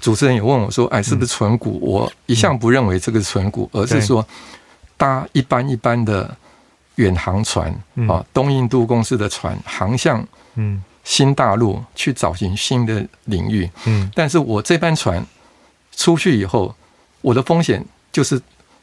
[0.00, 4.26] 主持人也问我说：“哎，是不是纯股？”我一向不认为这个是存股，而是说
[4.96, 6.36] 搭一般一般的。
[6.96, 7.72] 远航船
[8.06, 10.82] 啊，东印度公司的船航向嗯。
[11.02, 13.70] 新大陆去找寻新的领域。
[13.86, 15.24] 嗯，但是我这班船
[15.96, 16.74] 出去以后，
[17.22, 18.38] 我的风险就是，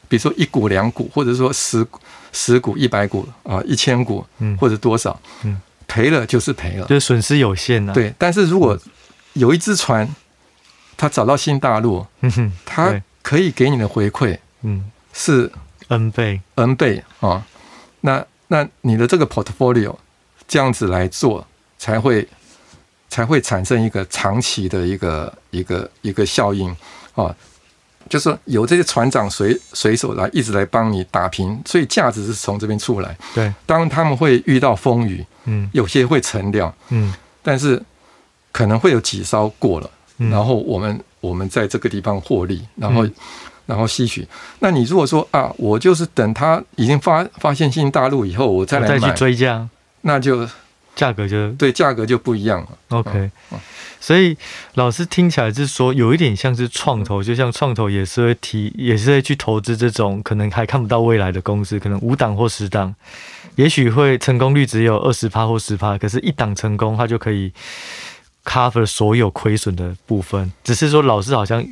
[0.08, 1.86] 比如说一股两股，或者说十
[2.32, 4.56] 十股一百股啊一千股嗯。
[4.58, 5.60] 或者多少嗯。
[5.86, 7.92] 赔了就是赔了，就是损失有限呐。
[7.92, 8.76] 对，但是如果
[9.34, 10.08] 有一只船，
[10.98, 14.90] 它找到新大陆，嗯它可以给你的回馈嗯。
[15.14, 15.50] 是
[15.88, 16.42] N 倍。
[16.56, 17.46] N 倍啊。
[18.02, 19.96] 那那你的这个 portfolio
[20.46, 21.46] 这样子来做，
[21.78, 22.28] 才会
[23.08, 26.70] 才会产生一个长期的一个一个一个效应
[27.14, 27.34] 啊，
[28.08, 33.16] 就是说有这些船长随随手来一直来帮你打平，所以价值是从这边出来。
[33.34, 37.82] 对，当他们会遇到风雨，嗯，有些会沉掉，嗯，但是
[38.52, 43.06] 可能会有几艘过了，然后我们我们在这个地方获利，然后。
[43.68, 44.26] 然后吸取，
[44.60, 49.68] 那你如果说啊，我就是等他已经发发现新大陆以后，我再来，再去追加，
[50.00, 50.48] 那就
[50.96, 52.68] 价格就对价格就不一样了。
[52.96, 53.30] OK，
[54.00, 54.34] 所以
[54.76, 62.94] 老师听起来是说，有一点像是创投，就像创投也是会提，也是会去投资这种可能还看不到未来的公司，可能五档或十档，
[63.56, 67.52] 也许会成功率只有二十趴或十趴，可是一档成功，它就可以
[68.48, 70.50] cover 所有亏损的部分。
[70.64, 71.62] 只是说老师好像。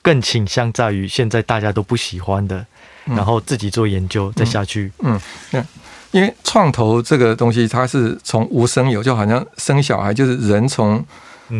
[0.00, 2.66] 更倾向在于现在大家都不喜欢的，
[3.04, 4.90] 然后自己做研究再下去。
[4.98, 5.20] 嗯，
[5.52, 5.64] 嗯，
[6.10, 11.04] 因为创投这个东西，它是从无生有，就好像生小孩，就是人从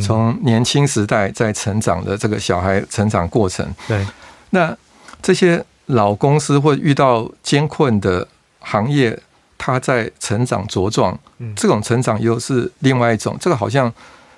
[0.00, 3.64] 从年轻时代在成长的这个小孩成长过程。
[3.86, 4.04] 对，
[4.50, 4.76] 那
[5.20, 8.26] 这些老公司或遇到艰困的
[8.58, 9.16] 行业，
[9.56, 11.16] 它在成长茁壮，
[11.54, 13.36] 这种成长又是另外一种。
[13.40, 13.92] 这个好像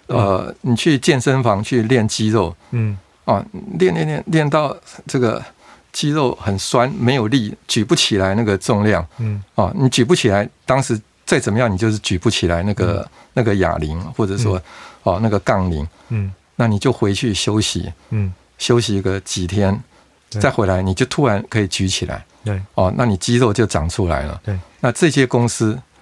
[0.06, 2.96] 呃，你去健身房去练肌肉，嗯。
[3.24, 3.42] 啊，
[3.78, 5.42] 练练练练到这个
[5.90, 9.02] 肌肉很酸，没有力，举不起来那个重量。
[9.16, 14.60] 嗯，啊，你举不起来，当时再怎么样，你就是举不起来那个、嗯、那个哑铃，或者说
[15.04, 15.88] 哦、那个杠铃。
[16.10, 17.90] 嗯，那你就回去休息。
[18.10, 19.82] 嗯，休息个几天，
[20.28, 22.22] 再回来，你就突然可以举起来。
[22.44, 24.38] 对，哦、啊，那你肌肉就长出来了。
[24.44, 25.93] 对，那这些公司就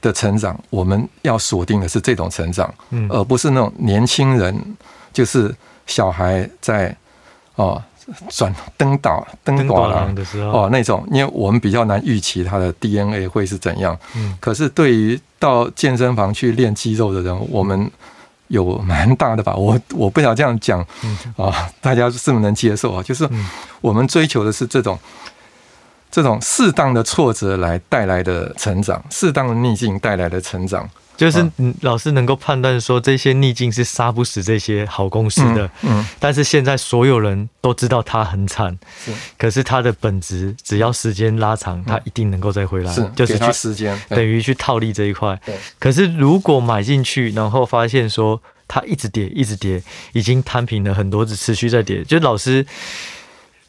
[0.00, 4.76] 的成长，我们要锁定的是这种成长，嗯，而不是那种年轻人
[5.12, 5.54] 就是。
[5.88, 6.94] 小孩在
[7.54, 7.82] 哦
[8.28, 13.98] 转登岛登岛了的时候哦那种，因为我们比较难预期他的 DNA 会是怎样。
[14.14, 17.90] 嗯，可是对于到健身房去练肌肉的人，我们
[18.48, 19.72] 有蛮大的把握。
[19.72, 20.78] 我我不想这样讲
[21.38, 23.02] 啊，大家是不是能接受啊？
[23.02, 23.26] 就是
[23.80, 24.98] 我们追求的是这种
[26.10, 30.88] 这种适当的挫折来带来的成长，适当的逆境带来的成长。
[31.16, 31.44] 就是
[31.80, 45.56] 老师能够判断说，这些逆境是杀不死这些好公司的，嗯，但是现在所有人都知道他很惨，是，可是他的本质只要时间拉长，他一定能够再回来，是，就是去时间等于去套利这一块，对。
[45.80, 52.64] 可是如果买进去，然后发现说它一直跌，一直跌，已经摊平了很多次，持续在跌，就老师，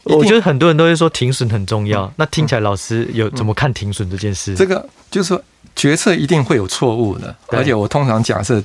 [0.04, 4.56] 我觉得很多人都会说停损很重要，那听起来老师有怎么看停损这件事？
[4.56, 5.42] 这个就是说。
[5.76, 8.62] 决策一定会有错误的，而且我通常假设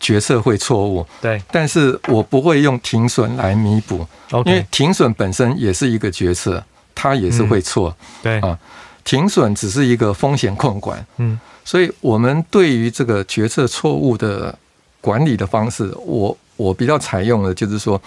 [0.00, 4.04] 决策会错误，对，但是我不会用停损来弥补，
[4.44, 6.60] 因为停损本身也是一个决策，
[6.96, 8.40] 它也是会错，对。
[8.40, 8.58] 啊，
[9.04, 14.52] 停损只是一个风险控管，嗯，所以我们对于这个决策错误的
[15.00, 18.00] 管理的方式，我我比较采用的就是说，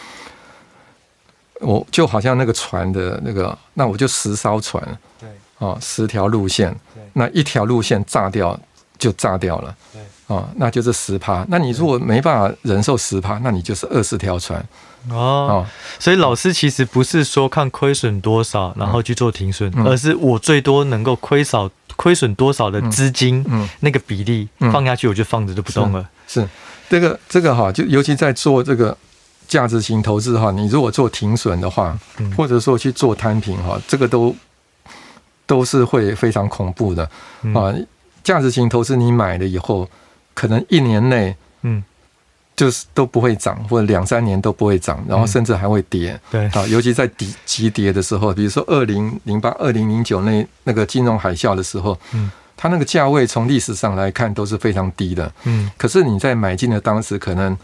[1.62, 4.84] 我就好像那个船的那个，那我就十艘船，
[5.20, 5.30] 对。
[5.60, 6.76] 啊，十条路线，
[7.14, 8.60] 那一条路线炸掉
[8.98, 10.36] 就炸掉了，对。
[10.36, 11.46] 啊，那就是十趴。
[11.50, 14.64] 那你如果没办法忍受十趴，那你就是二十条船。
[15.10, 15.66] 哦，
[16.00, 26.10] 所以老师其实不是说看亏损多少，然后去做停损，而是我最多能够亏少亏损多少的资金，嗯，那个比例放下去，我就放着就不动了。
[26.28, 26.48] 是。
[26.90, 28.98] 这个这个哈，就尤其在做这个
[29.52, 31.98] 价值型投资哈，你如果做停损的话，
[32.38, 34.36] 或者说去做摊平哈，这个都。
[35.48, 37.04] 都是会非常恐怖的
[37.54, 37.76] 啊！
[38.24, 39.86] 价值型投资，你买了以后，
[40.34, 41.84] 可能一年内，嗯，
[42.56, 46.18] 就是都不会涨，或者两三年都不会涨，然后甚至还会跌。
[46.32, 55.30] 对啊，尤其在底急跌的时候，比如说二零零八、二零零九那那个金融海啸的时候，嗯，它那个价位从历史上来看都是非常低的。
[55.44, 57.58] 嗯，可是你在买进的当时，可能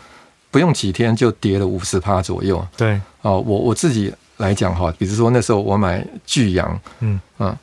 [0.58, 2.68] 不用几天就跌了五十趴左右。
[2.76, 7.56] 对，哦，我我自己来讲哈，比如说那时候我买巨阳，嗯啊，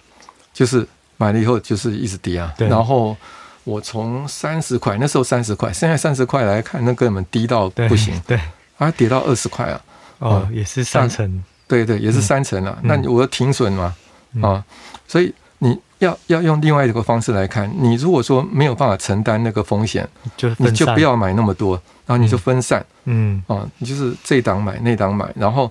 [0.52, 0.86] 就是
[1.16, 2.54] 买了以后就是一直跌啊。
[2.56, 3.16] 对，然后
[3.64, 8.16] 我从三十块，那时候三十块，现在三十块来看，那根本低到不行。
[8.28, 8.38] 对，
[8.78, 9.80] 啊跌到二十块啊。
[10.20, 11.42] 哦，也是三成。
[11.66, 12.78] 对对，也是三成啊。
[12.84, 13.92] 那我要停损嘛？
[14.40, 14.64] 啊，
[15.08, 15.34] 所以。
[15.58, 21.74] 你要要用另外一个方式来看，你如果说没有办法承担那个风险，就你就不要买那么多，
[22.06, 25.70] 然后你就分散，嗯，啊，你就是这档买那档买，然后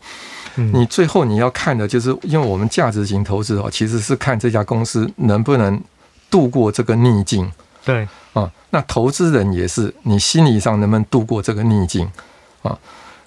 [0.56, 5.82] 你最后你要看的就是，因为我们价值型投资哦，其实是看这家公司能不能
[6.30, 7.52] 度过这个逆境，
[7.86, 12.10] 对，啊，那投资人也是，你心理上能不能度过这个逆境
[12.62, 12.78] 啊？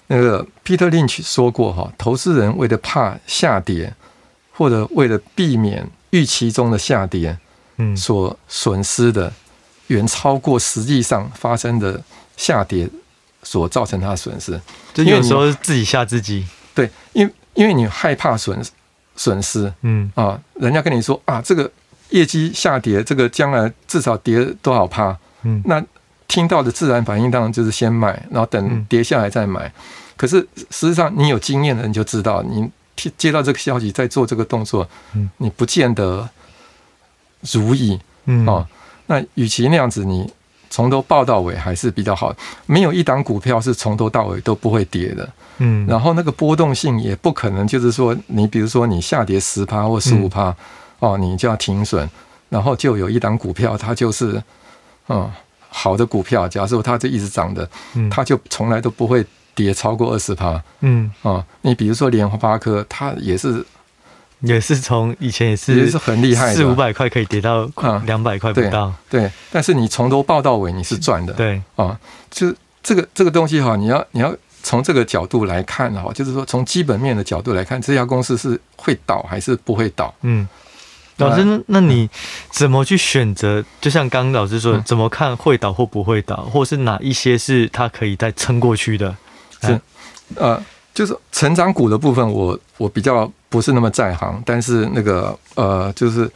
[0.07, 3.93] 那个 Peter Lynch 说过哈，投资人为了怕下跌，
[4.53, 5.87] 或者为了避免。
[6.11, 7.37] 预期中的下跌，
[7.77, 9.31] 嗯，所损失的
[9.87, 12.01] 远超过实际上发生的
[12.35, 12.89] 下跌
[13.43, 14.59] 所造成它的损失。
[14.93, 18.59] 就有时候自己吓自己，对，因为因为你害怕损
[19.15, 21.69] 损失，嗯啊，人家跟你说啊，这个
[22.09, 25.83] 业绩下跌，这个将来至少跌多少趴，嗯，那
[26.27, 29.67] 听到的自然反应当然就是先卖，然后等跌下来再买。
[29.67, 29.71] 嗯、
[30.15, 32.69] 可是实际上你有经验的人就知道你。
[33.17, 34.87] 接到这个消息，再做这个动作，
[35.37, 36.27] 你不见得
[37.51, 38.67] 如意，嗯哦。
[39.05, 40.31] 那与其那样子，你
[40.69, 42.35] 从头报到尾还是比较好。
[42.65, 45.29] 没有一档股票是从头到尾都不会跌的，
[45.59, 45.85] 嗯。
[45.87, 50.53] 然后那个波动性也不可能，就是说，你比如说你下跌十趴或十五趴，
[50.99, 52.09] 哦，你就要停损。
[52.49, 54.41] 然后就有一档股票，它就是
[55.07, 55.31] 嗯
[55.69, 57.69] 好的股票，假设它就一直涨的，
[58.09, 59.25] 它就从来都不会。
[59.57, 61.11] 跌超过二十趴，嗯。
[61.23, 63.65] 啊，你比如说联发科，它也是，
[64.41, 67.67] 也是从以前也是也是很厉害的，四五百块可以跌到
[68.05, 69.31] 两百块不到，啊对，对。
[69.51, 71.59] 但是你从头报到尾，你是赚的，对。
[71.75, 71.99] 啊，
[72.29, 72.53] 就
[72.83, 80.13] 这个这个东西哈，你要你要从这个角度来看哈，就是说从基本面的角度来看，这家公司是会倒还是不会倒？
[80.21, 80.47] 嗯，
[81.17, 82.07] 老师，那你
[82.51, 83.65] 怎么去选择？
[83.81, 89.17] 就像刚刚老师说的，怎么看会倒或不会倒，或是哪一些是它可以再撑过去的？
[89.61, 89.81] 是，
[90.35, 90.61] 呃，
[90.93, 96.29] 就是成长股的部分我，我我比较不是那么在行，但是那个呃，就是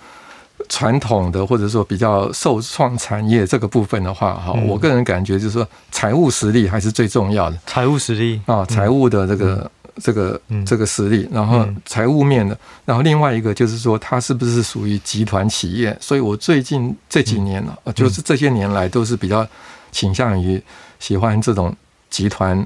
[0.69, 7.57] 传统的或者说比较受创产业这个部分的话，哈、嗯，我个人感觉就是说财务实力还是最重要的。
[7.65, 15.95] 财务实力啊，财务的这个、嗯、这个这个实力，然后财务面的，然后另外一个就是说它是不是属于集团企业？
[15.99, 19.45] 所以我最近这几年呢，嗯、就是这些年来都是比较
[19.91, 20.61] 倾向于
[20.99, 21.75] 喜欢这种
[22.09, 22.65] 集团。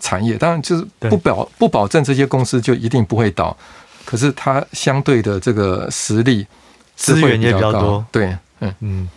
[0.00, 3.56] 产业当然就是不保不保证这些公司就一定不会倒，
[4.04, 6.46] 可是它相对的这个实力
[6.94, 8.04] 资源也比较多。
[8.12, 9.08] 对，嗯嗯，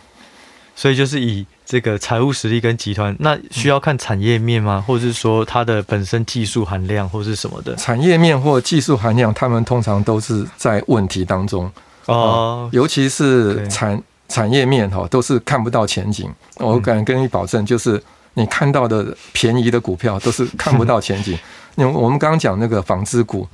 [0.74, 4.82] 所以就是以这个财务实力跟集团，那需要看产业面吗？
[4.86, 7.76] 或者是说它的本身技术含量或是什么的？
[7.76, 11.70] 产业面或技术含量，他们通常都是在问题当中
[12.06, 16.32] 哦，尤其是产产业面哈，都是看不到前景。
[16.56, 18.02] 我敢跟你保证，就是。
[18.34, 21.38] 你看到的便宜的股票都是看不到前景。
[21.76, 23.46] 因为我们刚刚讲那个纺织股，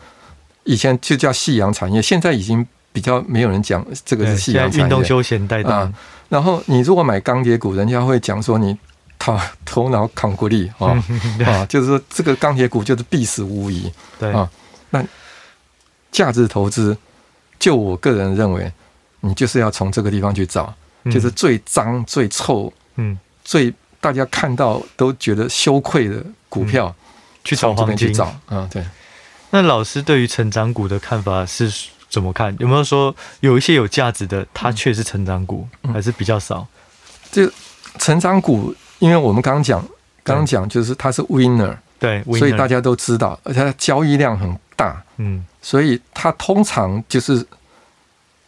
[0.65, 4.85] 以前就叫夕阳产业，现在已经比较没有人讲这个是夕阳产业。
[4.85, 5.93] 运动休闲带动啊。
[6.29, 8.77] 然后你如果买钢铁股，人家会讲说你
[9.19, 10.97] 头 头脑扛过力啊
[11.47, 13.93] 啊，就是说这个钢铁股就是必死无疑。
[14.19, 14.49] 对啊，
[14.91, 15.05] 那
[16.11, 16.97] 价值投资，
[17.59, 18.73] 就我个人认为，
[19.21, 20.75] 你就是要从这个地方去找，
[21.05, 23.73] 就是最脏、最臭、嗯，最。
[24.07, 27.03] 大家看到都觉得羞愧的股票，嗯、
[27.43, 28.81] 去找黄金去找，嗯，对。
[29.51, 31.69] 那老师对于成长股的看法是
[32.09, 32.55] 怎么看？
[32.61, 36.65] 有没有说有一些有价值的，它却是成长股，嗯、还是比较少？
[37.33, 37.51] 这
[37.99, 39.85] 成长股，因为我们刚刚讲，
[40.23, 47.45] 刚刚讲就是它是 winner，对，所以大家都知道，而且它交易量很大，嗯，所以它通常就是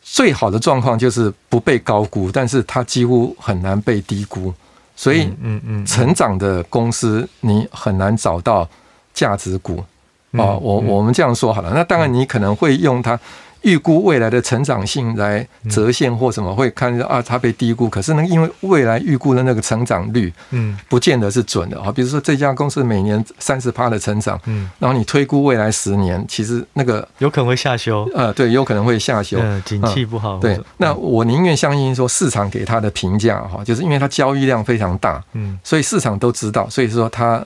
[0.04, 4.54] 最好的状况就是不被高估，但是它几乎很难被低估。
[4.98, 8.68] 所以，嗯嗯，成长的公司你很难找到
[9.14, 9.84] 价值股
[10.32, 10.58] 啊。
[10.58, 13.18] 我我们这样说好了，那当然你可能会用它。
[13.62, 17.88] 预估未来的成长性来折现或什么会看到啊，它被低估。
[17.88, 21.90] 可是呢，因为未来预估的那个成长率，嗯，不见得是准的啊。
[21.90, 28.08] 比如说这家公司每年三十趴的成长，嗯，然后你推估未来十年，其实那个有可能会下修。
[28.14, 29.38] 呃，对，有可能会下修。
[29.40, 30.38] 嗯，景气不好。
[30.38, 37.44] 对，那我宁愿相信说市场给它的评价哈，就是因为它交易量非常大，嗯，所以市场都知道，所以说它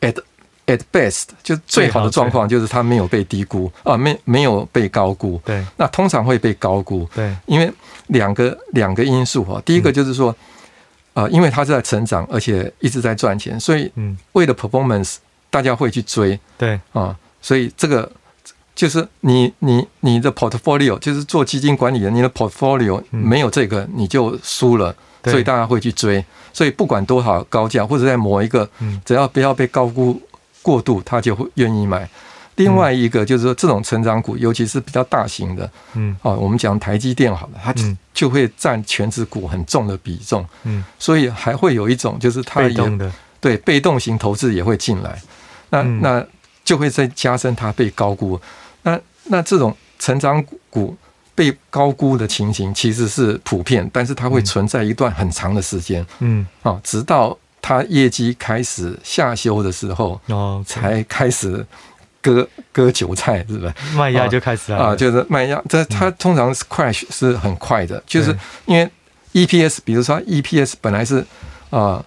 [0.00, 0.14] at
[0.70, 5.40] at best 就最好的状况就是它没有被低估啊，没没有被高估。
[5.44, 7.08] 对，那通常会被高估。
[7.14, 7.70] 对，因为
[8.06, 10.34] 两个两个因素哈，第一个就是说，
[11.12, 13.90] 啊，因为它是在成长，而且一直在赚钱，所以
[14.32, 15.16] 为了 performance，
[15.50, 16.38] 大家会去追。
[16.56, 18.10] 对啊，所以这个
[18.74, 24.94] 就是你你你的 portfolio 就是做基金管理人，你的 portfolio 没有这个你就输了，
[25.24, 26.24] 所以大家会去追。
[26.52, 28.68] 所以不管多少高价，或者在某一个，
[29.04, 30.20] 只要不要被高估
[30.62, 32.08] 过度，他就会愿意买。
[32.56, 37.74] 另外一个就是说，这种成长股，尤其是比较大型的，嗯，哦，我们讲台积电好了，它
[38.12, 42.98] 就会占全值股很重的比重，嗯，所以还会有一种就是它也
[43.40, 45.18] 对被动型投资也会进来，
[45.70, 46.26] 那那
[46.64, 48.38] 就会再加深它被高估。
[48.82, 50.96] 那那这种成长股。
[51.32, 56.46] 被高估的情形其实是普遍，但是它会存在一段很长的时间，嗯。
[56.62, 61.64] 啊，直到它业绩开始下修的时候，哦，才开始
[62.20, 63.74] 割割韭菜，是不是？
[63.96, 65.62] 卖压就开始了啊，就是卖压。
[65.68, 68.36] 这它通常是 crash 是很快的，就是
[68.66, 68.90] 因为
[69.32, 71.24] EPS，比如说 EPS 本来是
[71.70, 72.04] 啊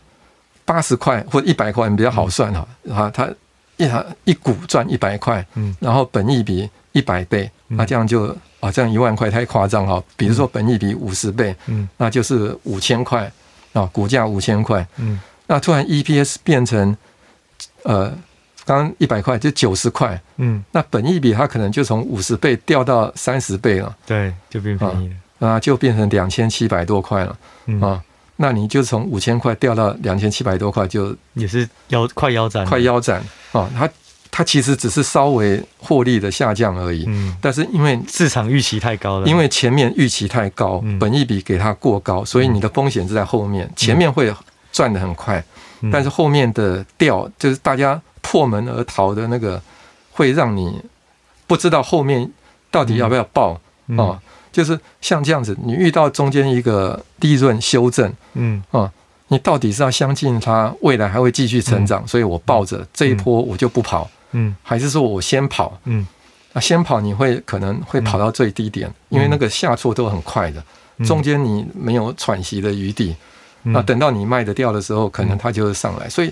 [0.65, 3.29] 八十块或一百块，你比较好算哈啊，它
[3.77, 3.89] 一
[4.25, 8.35] 一股赚一百块，嗯，然后本益比一百倍，那这样就。
[8.63, 10.01] 啊，这样一万块太夸张哈！
[10.15, 13.29] 比如说本益比五十倍，嗯，那就是五千块
[13.73, 16.95] 啊，股价五千块，嗯，那突然 EPS 变成
[17.83, 18.09] 呃，
[18.65, 25.47] 刚刚一百块就九十块，嗯，那本益比它可能就从五十倍掉到三十倍了，对，就变便宜了。
[25.47, 27.37] 啊，就变成两千七百多块了，
[27.81, 28.01] 啊，
[28.37, 33.23] 那你就从五千块掉到两千七百多块，就也是腰快腰斩，快腰斩。
[33.51, 33.89] 啊，它。
[34.35, 44.33] 它其实只是稍微获利的下降而已，嗯，但是因为市场预期太高了，因为前面预期太高，本益比给它过高，所以你的风险是在后面，前面会
[44.73, 45.41] 赚得很快，
[45.89, 49.61] 但是后面的掉就是大家破门而逃的那个，
[50.11, 50.81] 会让你
[51.47, 52.29] 不知道后面
[52.69, 53.57] 到底要不要报。
[53.97, 54.21] 啊，
[54.51, 58.61] 就是像这样子，你遇到中间一个利润修正，嗯。
[58.71, 58.91] 啊。
[59.29, 66.05] 你到底是要相信它未来还会继续成长，所以我抱着这一波我就不跑，嗯，还是说我先跑，嗯，
[66.51, 70.63] 啊，先跑你会可能会跑到最低点，因为那个下挫都很快的，
[71.03, 73.15] 中间你没有喘息的余地，
[73.63, 76.07] 那等到你卖得掉的时候，可能它就会上来。
[76.09, 76.31] 所以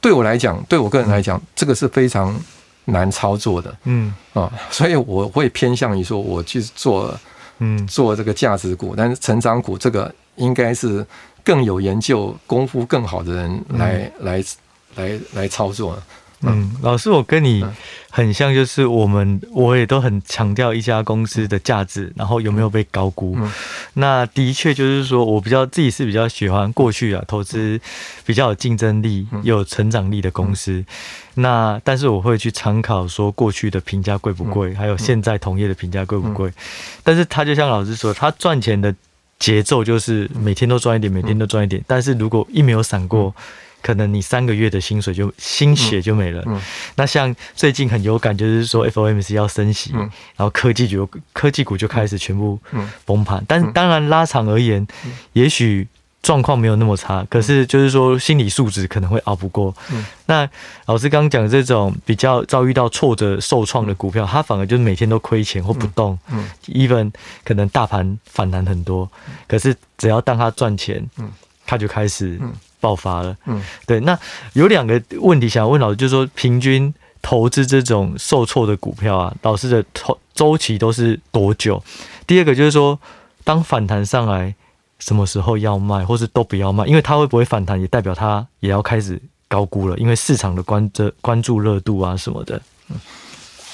[0.00, 2.38] 对我来讲，对我个人来讲，这个是非常
[2.84, 7.18] 难操作的，嗯啊，所以我会偏向于说，我去做，
[7.58, 11.06] 嗯，做这个价值股，但是成长股这个应该是。
[11.42, 14.44] 更有研究功夫更好的人来、嗯、来
[14.96, 15.98] 来来操作。
[16.42, 17.64] 嗯，老师，我跟你
[18.10, 23.36] 很像，就是我们我也都很强调一家公司的价值，然后有没有被高估。
[23.38, 23.52] 嗯、
[23.94, 27.78] 那的确就是说我比较自己是比较喜欢过去啊投资
[28.24, 30.72] 比较有竞争力、有成长力的公司。
[30.72, 30.86] 嗯、
[31.34, 36.50] 那但是我会去参考说过去的评价贵不贵，还有现在同业的评价贵不贵。
[37.04, 38.94] 但是他就像老师说，他赚钱的。
[39.40, 41.82] 节奏就是每天都赚一点，每天都赚一点。
[41.86, 43.34] 但是如果一没有闪过，
[43.82, 46.44] 可能你三个月的薪水就心血就没了。
[46.96, 52.58] 那像最近很有感，就是说 FOMC 要升息，然后科技股科技股就开始全部
[53.04, 53.44] 崩盘。
[53.46, 54.86] 但当然拉长而言，
[55.32, 55.88] 也许。
[56.22, 59.74] 状况没有那么差，可是就是说心理素质可能会熬不过。
[59.90, 60.46] 嗯、那
[60.84, 66.18] 老师刚刚讲的这种比较遭遇到挫折受创的股票，它反而就是每天都亏钱或不动。
[66.28, 67.10] 嗯，even
[67.42, 69.10] 可能大盘反弹很多，
[69.48, 71.02] 可是只要当它赚钱，
[71.64, 72.38] 它就开始
[72.80, 73.36] 爆发了。
[73.46, 74.00] 嗯，对。
[74.00, 74.18] 那
[74.54, 81.82] 有两个问题想问老师，就是说平均投资这种受挫的股票啊，老师的投周期都是多久？
[82.26, 82.98] 第二个就是说，
[83.44, 84.54] 当反弹上来。
[85.02, 86.84] 什么时候要卖，或是都不要卖？
[86.84, 89.18] 因为它会不会反弹，也代表它也要开始
[89.48, 89.96] 高估了。
[89.96, 92.60] 因为市场的关这关注热度啊什么的。
[92.90, 93.00] 嗯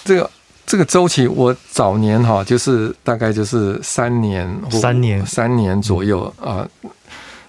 [0.04, 0.30] 这个
[0.64, 6.64] 这个周期，我早年哈就是大概就是三年，三年三年左右啊。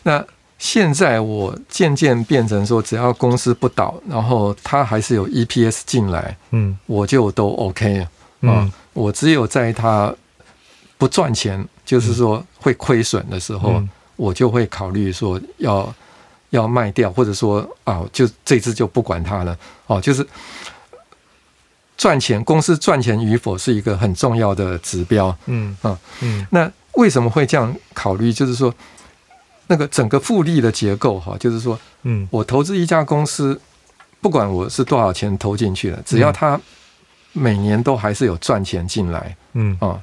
[0.02, 0.26] 那
[0.58, 8.10] 现在我渐渐变成说，只要公司不倒，然后它还是有 EPS 进来，嗯，我就都 OK 啊。
[8.42, 10.14] 嗯，我只有在它
[10.98, 11.68] 不赚钱。
[11.88, 13.82] 就是说会亏损的时候，
[14.18, 15.96] 我就会考虑说要
[16.50, 19.58] 要卖掉，或者说啊，就这次就不管它了。
[19.86, 20.28] 哦，就是
[21.96, 25.34] 赚钱，公司赚钱与否是一个很重要的指标。
[25.46, 26.46] 嗯啊嗯。
[26.50, 28.34] 那为什么会这样考虑？
[28.34, 28.74] 就是说
[29.68, 33.60] 那个整个复利的结构哈，就是说，嗯，我投资一家公司，
[34.22, 36.60] 不管我是多少钱投进去了，只要它
[37.34, 40.00] 每年都还是有赚钱进来，嗯啊。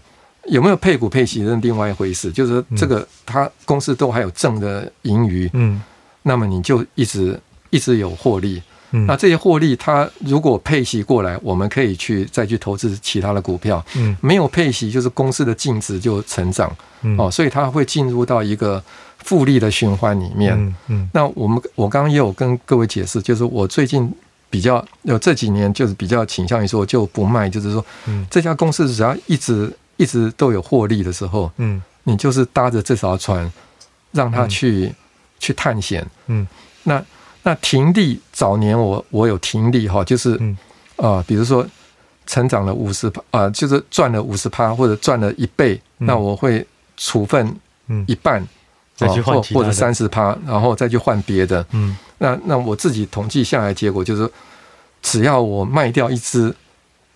[0.48, 5.80] 有没有配股配息是另外一回事，就是说这个它公司都还有挣的盈余，嗯，
[6.20, 7.40] 那么你就一直
[7.70, 13.82] 一直有获利，嗯，那这些获利，它如果配息过来，我们可以去再去投资其他的股票。
[13.96, 16.70] 嗯，没有配息，就是公司的净值就成长。
[17.00, 18.84] 嗯，哦，所以它会进入到一个
[19.24, 20.54] 复利的循环里面。
[20.54, 24.08] 嗯，嗯，那我们我刚刚也有跟各位解释，就是我最近
[24.48, 33.50] 比较有这几年就是比较倾向于说就不卖，就是说，嗯，这家公司只要一直一直都有获利的时候，嗯，你就是搭着这艘船，
[34.12, 34.94] 让它去、嗯、
[35.40, 36.06] 去探险。
[36.28, 36.46] 嗯，
[36.84, 37.04] 那。
[37.46, 40.58] 那停利早年我我有停利哈，就是啊、嗯。
[40.96, 41.66] 呃，比如说
[42.24, 46.66] 成长了五十趴啊，就是赚了五十趴或者赚了一倍，嗯、那我会
[46.96, 47.54] 处分
[48.06, 48.48] 一半，嗯、
[48.95, 51.64] 再去换或者三十趴，然后再去换别的。
[51.72, 54.30] 嗯，那那我自己统计下来结果就是，
[55.03, 56.55] 只要我卖掉一只，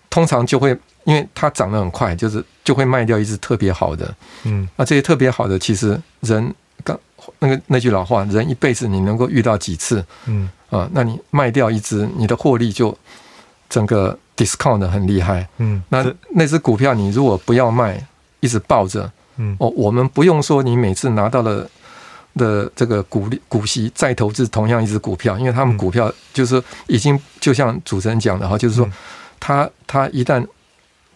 [0.09, 4.13] 通常就会因为它涨得很快，就是就会卖掉一只特别好的。
[4.43, 6.53] 嗯，那这些特别好的其实人
[6.83, 6.99] 刚。
[7.37, 10.03] 那个那句老话，人一辈子你能够遇到几次？
[10.25, 12.97] 嗯啊，那你卖掉一只，你的获利就
[13.69, 15.47] 整个 discount 的很厉害。
[15.57, 18.01] 嗯，那那只股票你如果不要卖，
[18.39, 21.67] 一直抱着，嗯哦，我们不用说你每次拿到了
[22.35, 28.87] 的这个股利股息再投资同样一只股票，因为他们股票就是已经就像主持人讲的哈，就是说
[29.39, 30.45] 他他一旦。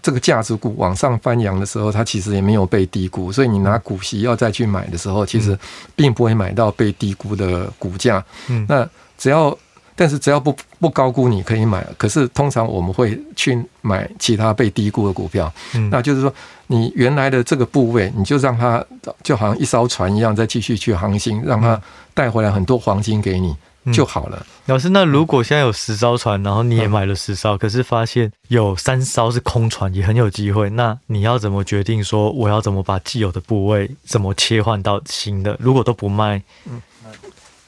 [0.05, 5.57] 这个价值股往上翻扬的时候，它其实也没有被低估，所以你拿股息要再去买的时候，其实
[5.95, 8.21] 并不会买到被低估的股价。
[8.49, 8.85] 嗯，那
[9.17, 9.57] 只要，
[9.95, 11.87] 但是只要不不高估，你可以买。
[11.97, 15.49] 可是通常我们会去买其他被低估的股票。
[15.73, 16.33] 嗯，那就是说，
[16.67, 18.83] 你原来的这个部位，你就让它
[19.21, 21.81] 就好像一艘船一样，再继续去航行，让它
[22.13, 23.55] 带回来很多黄金给你。
[23.91, 24.87] 就好了，老师。
[24.87, 30.69] 那如果现在有十艘船，然后你也买了十艘，可是发现有三艘是空船，也很有机会。
[30.69, 35.57] 那你要怎么决定说我要怎么把既有的部位怎么切换到新的？
[35.59, 36.81] 如果都不卖，嗯，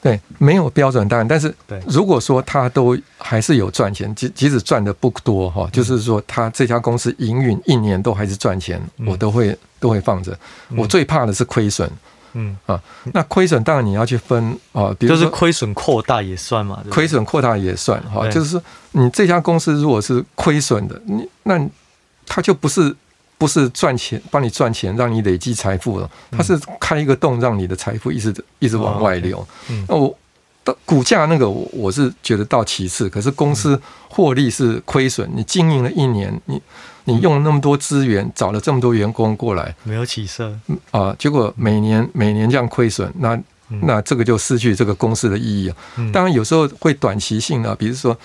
[0.06, 1.26] 对，没有标准答案。
[1.26, 1.52] 但是，
[1.88, 10.38] 如果说他都还是有赚钱，即即使赚的不多哈，就是说他这家公司营运一年都还是赚钱，我都会都会放着。
[10.76, 11.90] 我最怕的是亏损。
[12.38, 12.78] 嗯啊，
[13.14, 21.58] 那亏损当然你要去分啊，比如说亏损扩大也算嘛，亏损扩大也算哈，就是说你这家公司如果是亏损的，你那
[22.26, 22.94] 它就不是
[23.38, 29.46] 不是赚钱帮你赚钱让你累积财富了，它是开一个洞让你的财富一直一直往外流。
[29.88, 30.16] 那我
[30.64, 36.60] 的股价那个我我是觉得到其次，可是公司获利是亏损，你经营了一年你。
[37.08, 40.52] 你用了那么多资源，找了这么多员工过来，没有起色
[40.90, 41.14] 啊！
[41.16, 43.40] 结果每年每年这样亏损，那
[43.82, 45.76] 那这个就失去这个公司的意义啊。
[46.12, 48.18] 当然有时候会短期性的，比如说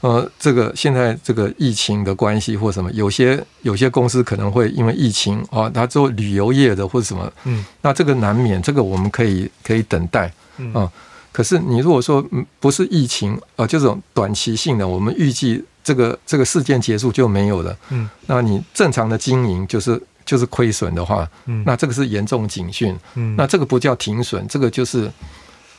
[0.00, 10.32] 呃，这个现在这个疫情的关系或什么，有些有些公司可能会因为疫情啊，他做旅游业的或者什么，嗯，那这个难免，这个我们可以可以等待
[10.72, 10.90] 啊。
[11.32, 12.24] 可是你如果说
[12.60, 15.64] 不是疫情啊，这种短期性的，我们预计。
[15.86, 25.08] 这个这个事件结束就没有了，嗯，那你正常的经营就是就是亏损的话，嗯，那这个是严重警讯，嗯，那这个不叫停损，这个就是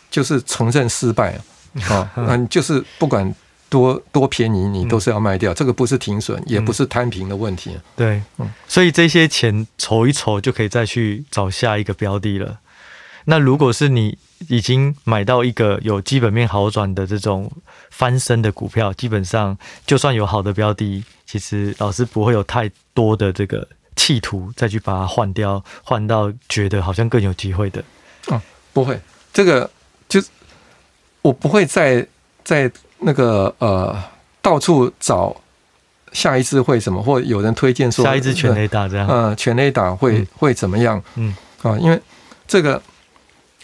[0.09, 1.37] 就是承认失败
[1.89, 3.29] 啊， 那你就是不管
[3.69, 12.59] 多多便宜，你都是要卖掉，这个不是停损，也不是摊平的问题，对，嗯，所以这些钱筹一筹就可以再去找下一个标的了。
[13.25, 17.51] 那如果是你已经买到一个有基本面好转的这种
[17.89, 27.83] 翻身的股票，基本上就算有好的标的，其实老师不会有太多的这个企图再去把它换掉，换到觉得好像更有机会的。
[28.29, 28.41] 嗯，
[28.71, 28.97] 不会，
[29.33, 29.69] 这个
[30.07, 30.29] 就是
[31.21, 32.07] 我不会再
[32.45, 33.95] 在那个呃
[34.41, 35.35] 到处找
[36.11, 41.01] 下一次会什么，或有人推荐说下一次全垒打这样，呃，全垒打会、嗯、会怎么样？
[41.15, 41.35] 嗯。
[41.61, 42.01] 啊，因为
[42.47, 42.81] 这个。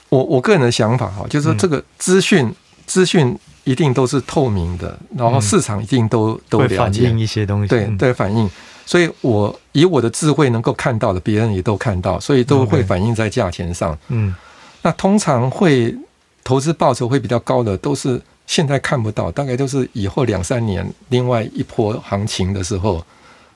[0.10, 2.54] 我我个人的想法哈，就是说这个资讯
[2.86, 8.48] 资讯一定都是透明的，然后市场一定都都了解，反映一些东西，对对反映。
[8.86, 13.98] 所以我以我的智慧能够看到的，别人也都看到，所以都会反映在价钱上。
[14.10, 14.36] 嗯，
[14.84, 15.98] 那通常会
[16.44, 18.22] 投资报酬会比较高的，都是
[18.54, 23.04] 现在看不到，大概都是以后两三年另外一波行情的时候。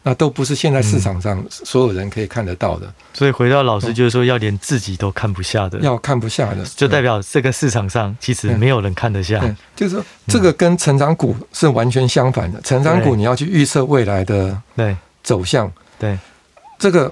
[0.03, 9.37] 那都不是现在市场上所有人可以看得到的，嗯、所以回到老师就是说，要连自己都看不下的，要看不下的，就代表这个市场上其实没有人看得下。
[9.75, 12.61] 就是说，这个跟成长股是完全相反的。
[12.61, 14.95] 成长股你要去预测未来的对。
[15.23, 15.69] 走向，
[15.99, 16.17] 对。
[16.79, 17.11] 这个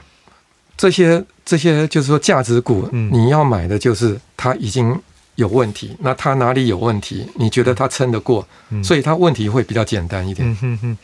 [0.78, 4.98] 这些这些就是说价值股，你要买的就是它已经
[5.36, 7.28] 有问题，那他哪里有问题？
[7.36, 8.48] 你觉得他撑得过，
[8.84, 10.50] 所以他问题会比较简单一点。
[10.50, 10.98] 嗯哼哼。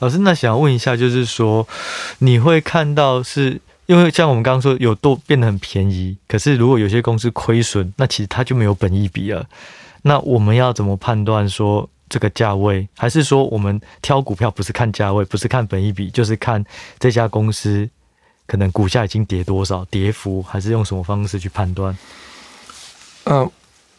[0.00, 1.66] 老师，那想问一下，就是说，
[2.18, 9.44] 你会看到是因为像我们刚刚说有多变得很便宜，可是如果有些公司亏损，那其实它就没有本益比了。
[10.02, 16.64] 那我们要怎么判断说这个价位，还是说我们挑股票不是看价位，不是看本益比，就是看
[17.00, 17.90] 这家公司
[18.46, 21.98] 可能股价已经跌多少，跌幅，还是用什么方式去判断？
[23.28, 23.52] 嗯、呃，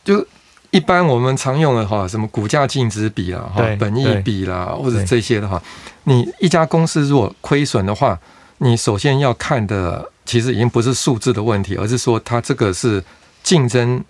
[0.04, 0.28] 就
[0.72, 5.62] 一般我们常用的哈，什么股价净值比啦，哈，本益比啦，或者这些的话，
[6.04, 8.20] 你一家公司如果亏损的话，
[8.58, 13.04] 你首先要看的其实已经不是数字的问题，而是说它这个是
[13.44, 14.04] 竞争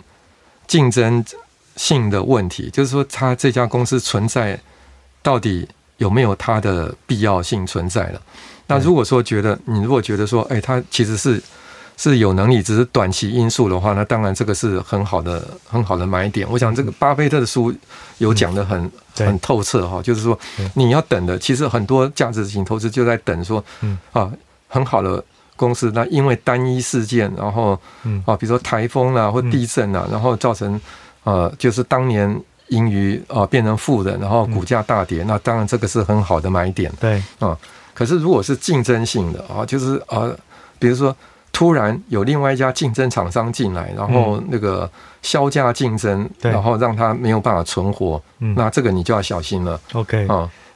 [0.67, 1.24] 竞争。
[1.76, 4.59] 性的问题，就是说，它这家公司存在
[5.22, 5.65] 到底
[5.95, 8.22] 有没有它的必要性存在了？
[8.67, 11.41] 那如果说觉得你如果觉得说，哎，它其实是
[12.00, 16.47] 是有能力，只是短期因素的话，那当然这个是很好的很好的买点。
[16.50, 17.74] 我想这个巴菲特的书
[18.20, 20.39] 有讲得很很透彻哈，就是说
[20.76, 23.62] 你要等的，其实很多价值型投资就在等说，
[24.14, 24.32] 啊，
[24.70, 25.22] 很好的
[25.58, 27.80] 公司，那因为单一事件，然后
[28.26, 30.80] 啊，比如说台风啊或地震啊，然后造成。
[31.26, 36.91] 呃，就是当年盈余啊变成负的，然后股价大跌，嗯、那当然这个是很好的买点。
[36.97, 37.58] 对啊、呃，
[37.93, 40.36] 可是如果是竞争性的啊，就是啊、呃，
[40.80, 41.16] 比如说
[41.52, 44.89] 突然有另外一家竞争厂商进来，然后那个
[45.22, 49.80] 削价竞争，嗯、然后让它没有办法存活，嗯、那这个你就要小心了。
[49.93, 50.28] OK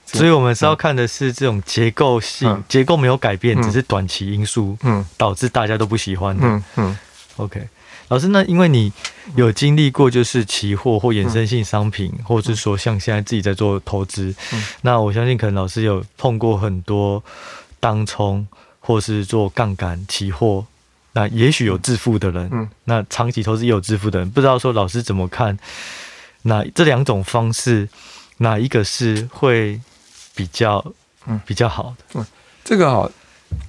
[0.05, 6.45] 所以我们是要看的是这种结构性，嗯、结构没有改变，嗯、只是短期因素，嗯，导致大家都不喜欢的。
[6.45, 6.97] 嗯嗯
[7.37, 7.67] ，OK。
[8.09, 8.91] 老师，那因为你
[9.35, 14.35] 有经历过，就是期货或衍生性商品，或者是说像现在自己在做投资，
[14.81, 17.23] 那我相信可能老师有碰过很多
[17.79, 18.45] 当冲
[18.85, 20.65] 或是做杠杆期货，
[21.13, 25.57] 那也许有致富的人，嗯那长期投资也有致富的人，不知道说老师怎么看？
[26.41, 27.87] 那这两种方式
[28.39, 29.79] 哪一个是会
[30.35, 30.83] 比较
[31.25, 32.19] 嗯比较好的？
[32.19, 32.25] 嗯，
[32.65, 33.09] 这个好。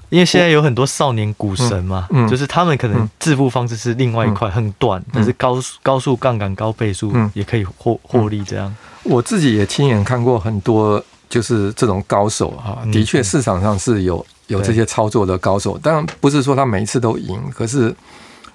[0.09, 8.75] 因为现在有很多少年股神嘛，嗯嗯、就是他们可能致富方式是另外一块很短，嗯、但是高高速杠杆、高倍数也可以获获利这样。
[9.03, 17.95] 我自己也亲眼看过很多，就是这种高手哈，的确市场上是有有这些操作的高手，当然不是说他每一次都赢，可是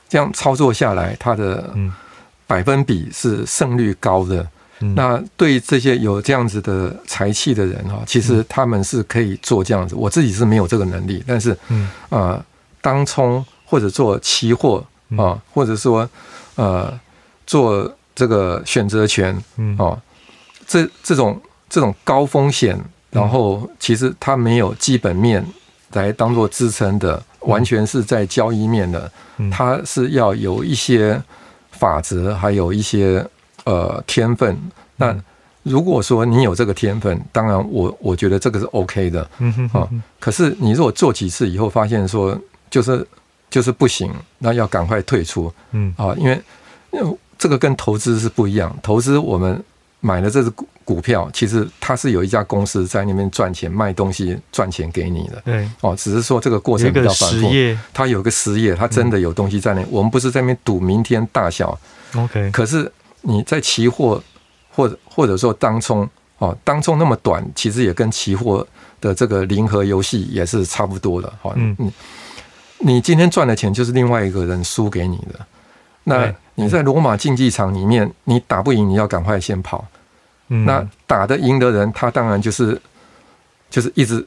[0.07, 1.73] 这样操作下来，他的
[2.47, 4.47] 百分比是胜率高的。
[4.95, 9.93] 那对这些有这样子的才气的人哈，其实他们是可以做这样子。
[9.93, 11.57] 我自己是没有这个能力，但是，
[12.07, 12.41] 啊，
[12.79, 14.81] 当冲或者做期货
[15.17, 16.09] 啊，或者说
[16.55, 16.97] 呃
[17.45, 19.35] 做这个选择权
[19.77, 19.99] 啊，
[20.65, 22.81] 这这种这种高风险，
[23.11, 25.45] 然后其实它没有基本面
[25.93, 29.11] 来当做支撑的，完全是在交易面的，
[29.51, 31.21] 它是要有一些
[31.71, 33.25] 法则，还有一些。
[33.65, 34.57] 呃，天分。
[34.95, 35.15] 那
[35.61, 39.29] 如果说你有这个天分，当然我我觉得这个是 OK 的。
[39.37, 39.87] 嗯哼，啊，
[40.19, 42.35] 可是你如果做几次以后发现说
[42.71, 43.05] 就是
[43.47, 45.53] 就是不行，那要赶快退出。
[45.71, 46.41] 嗯啊，因为
[46.91, 48.75] 因为这个跟投资是不一样。
[48.81, 49.61] 投资我们
[49.99, 55.41] 买了这只股股票，其实它是有一家公司在那边赚钱卖东西赚钱给你的。
[55.45, 57.49] 对哦，只是说这个过程比较繁复。
[57.93, 59.85] 它有个实业，它真的有东西在那。
[59.89, 61.77] 我们不是在那边赌明天大小。
[62.15, 62.91] OK，可是。
[63.21, 64.23] 你在期货
[64.73, 68.65] 或者或者说当冲哦，当冲那么短，其实也跟期货
[69.01, 71.29] 的这个零和游戏也是差不多的。
[71.41, 71.75] 好，嗯，
[72.77, 75.45] 你今天赚的钱就是另外一个人输给你的。
[76.03, 79.85] 那你在罗马竞技场里面，你打不赢，你要赶快先跑。
[80.47, 82.81] 那打得赢的人，他当然就是
[83.69, 84.25] 就是一直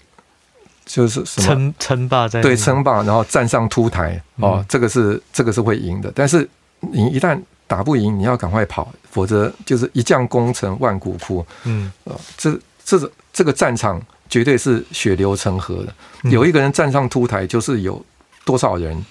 [0.87, 6.13] 就是称称霸在对称霸，然后站上凸台哦，这个是这个是会赢的。
[6.15, 6.49] 但是
[6.79, 11.45] 你一旦打不赢，你要赶快跑，否则就是一将功成万骨枯。
[11.65, 11.91] 嗯，
[12.37, 16.31] 这这个这个战场绝对是血流成河的。
[16.31, 18.01] 有一个人站上凸台，就是有
[18.45, 19.05] 多少人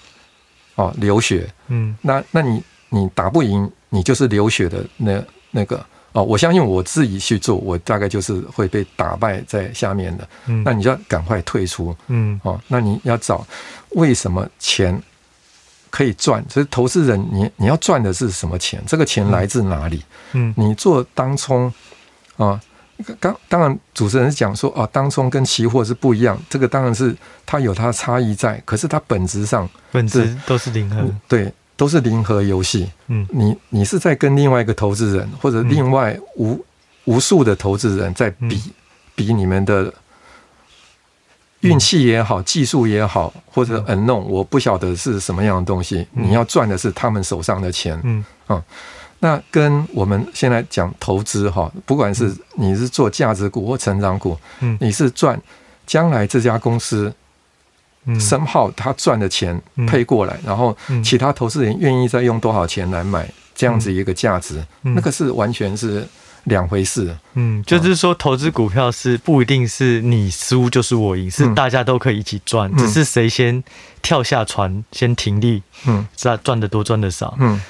[0.74, 1.48] 哦流血。
[1.68, 6.22] 嗯，那那你你打不赢，你就是流血的那那个哦。
[6.22, 10.28] 我相信我自己去做，我大概就是会被打败在下面的。
[10.46, 11.96] 嗯，那你就要赶快退出。
[12.08, 13.46] 嗯，哦，那你要找
[13.90, 15.00] 为什么钱？
[15.90, 18.82] 可以赚，所以投资人你你要赚的是什么钱？
[18.86, 20.02] 这个钱来自哪里？
[20.32, 21.70] 嗯，你做当冲
[22.38, 22.58] 啊，
[23.18, 27.14] 刚当然主持人是讲说啊，当冲跟期货是不一样，这个当然是
[27.44, 32.90] 它有它的差异在，可是它本质上本质都是零和，对，都是零和游戏。
[33.08, 36.64] 嗯，你你是在跟另外一个投资人或者另外无
[37.04, 38.62] 无数的投资人在比
[39.14, 39.92] 比你们的。
[41.62, 46.04] 运气也好，技术也好，或者 unknown，我不晓得是什么样的东西。
[46.10, 47.96] 你要赚的是他们手上的钱。
[48.02, 48.60] 嗯啊，
[49.22, 55.40] 那跟我们现在讲投资哈，不管是你是做价值股或成长股，嗯，你是赚
[55.86, 57.14] 将来这家公司，
[58.18, 66.04] 申号他赚的钱配过来，然后其他投资人愿意再用多少钱来买这样子一个价值，那个是完全是
[66.44, 67.16] 两回事。
[67.34, 73.62] 嗯，就是说投资股票是不一定是你输就是我赢，是大家都可以一起赚，嗯、只是谁先
[74.00, 77.60] 跳下船先停利，嗯，赚赚的多赚的少，嗯，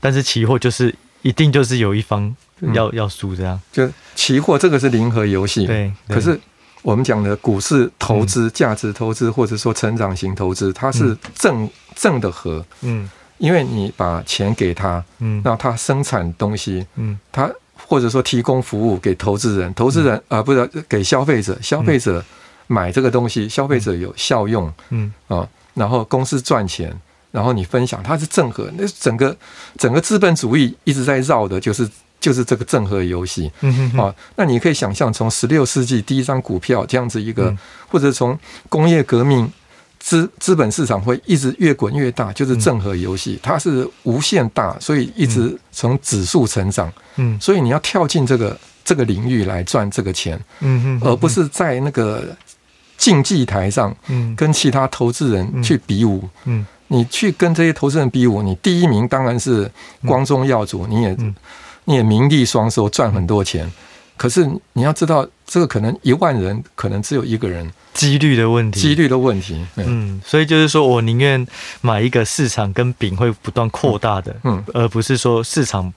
[0.00, 2.34] 但是期货就是一定就是有一方
[2.74, 6.40] 要、嗯、要输这样，就期货这个是零和游戏，对，可是。
[6.82, 17.50] 我们讲的股市投资、价值投资，或者说成长型投资，它是正正的和，嗯，因为你把钱给他，嗯，那他生产东西，嗯，他
[17.86, 22.24] 或者说提供服务给投资人，投资人啊，不是给消费者，消费者
[22.66, 25.12] 买这个东西，消费者有效用，嗯。
[25.28, 26.92] 啊，然后公司赚钱，
[27.30, 29.36] 然后你分享，它是正和，那整个
[29.78, 31.88] 整个资本主义一直在绕的，就是。
[32.18, 33.52] 就是这个正和游戏，
[33.96, 37.54] 啊，那你可以想象，从十六世纪第一张股票这样子一个，
[37.88, 38.36] 或者从
[38.70, 39.48] 工业革命
[40.06, 52.24] 资资本市场会一直越滚越大，就是正和游戏，它是无限大，所以一直从指数成长，嗯，所以你要跳进这个这个领域来赚这个钱，嗯，而不是在那个
[52.96, 59.68] 竞技台上，嗯，跟其他投资人去比武，嗯，你去跟这些投资人比武，你第一名当然是
[60.06, 61.16] 光宗耀祖，你也。
[61.88, 63.70] 你也名利双收，赚很多钱，
[64.16, 69.64] 可是你要知道，这个可能一万人可能只有一个人，几率的问题，几率的问题。
[69.76, 71.46] 嗯，所以就是说我宁愿
[71.82, 75.92] 买一个市场跟饼会不断扩大的，嗯，而不是说市场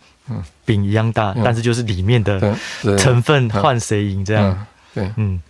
[0.65, 2.55] 饼一样大，但是就是里面的
[2.97, 4.65] 成分换谁赢这样。
[4.93, 5.41] 对，嗯，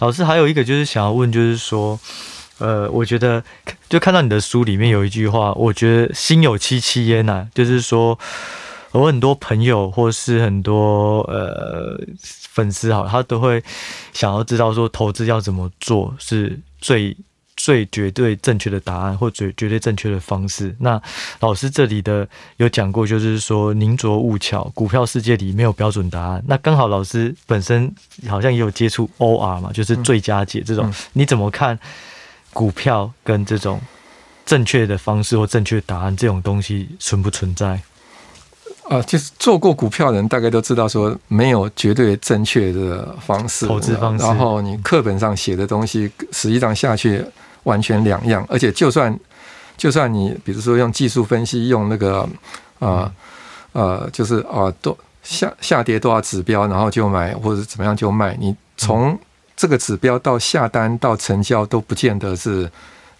[0.00, 1.98] 老师还有一个就是想要问，就是说，
[2.58, 3.42] 呃，我觉得
[3.88, 8.18] 就看到你的书里面有一句话，我觉得心有戚戚焉呐，就是说。
[8.92, 13.62] 我很多朋友或是很多呃粉丝哈，他都会
[14.12, 17.16] 想要知道说投资要怎么做是最
[17.56, 20.74] 最绝对正确的答案，或最绝对正确的方式。
[20.78, 21.00] 那
[21.40, 22.26] 老师这里的
[22.56, 26.42] 有讲过，就是说宁拙勿巧，股票世界里没有标准答案。
[26.46, 27.92] 那刚好老师本身
[28.28, 31.76] 好像也有接触 OR 嘛，就是最佳解这种，你怎么看
[32.52, 33.80] 股票跟这种
[34.46, 37.80] 正确的方式或正确答案这种东西存不存在？
[38.88, 44.24] 啊，就是做过股票的人大概都知道，说没有绝对正确的方式，投资方式。
[44.24, 47.22] 然后你课本上写的东西，实际上下去
[47.64, 48.44] 完全两样。
[48.48, 49.14] 而且就算
[49.76, 52.26] 就算你比如说用技术分析，用那个
[52.78, 53.12] 啊
[53.72, 59.18] 呃，就是啊多下下跌多少指标，然后就买或者怎么样就卖，你从
[59.54, 62.70] 这个指标到下单到成交都不见得是。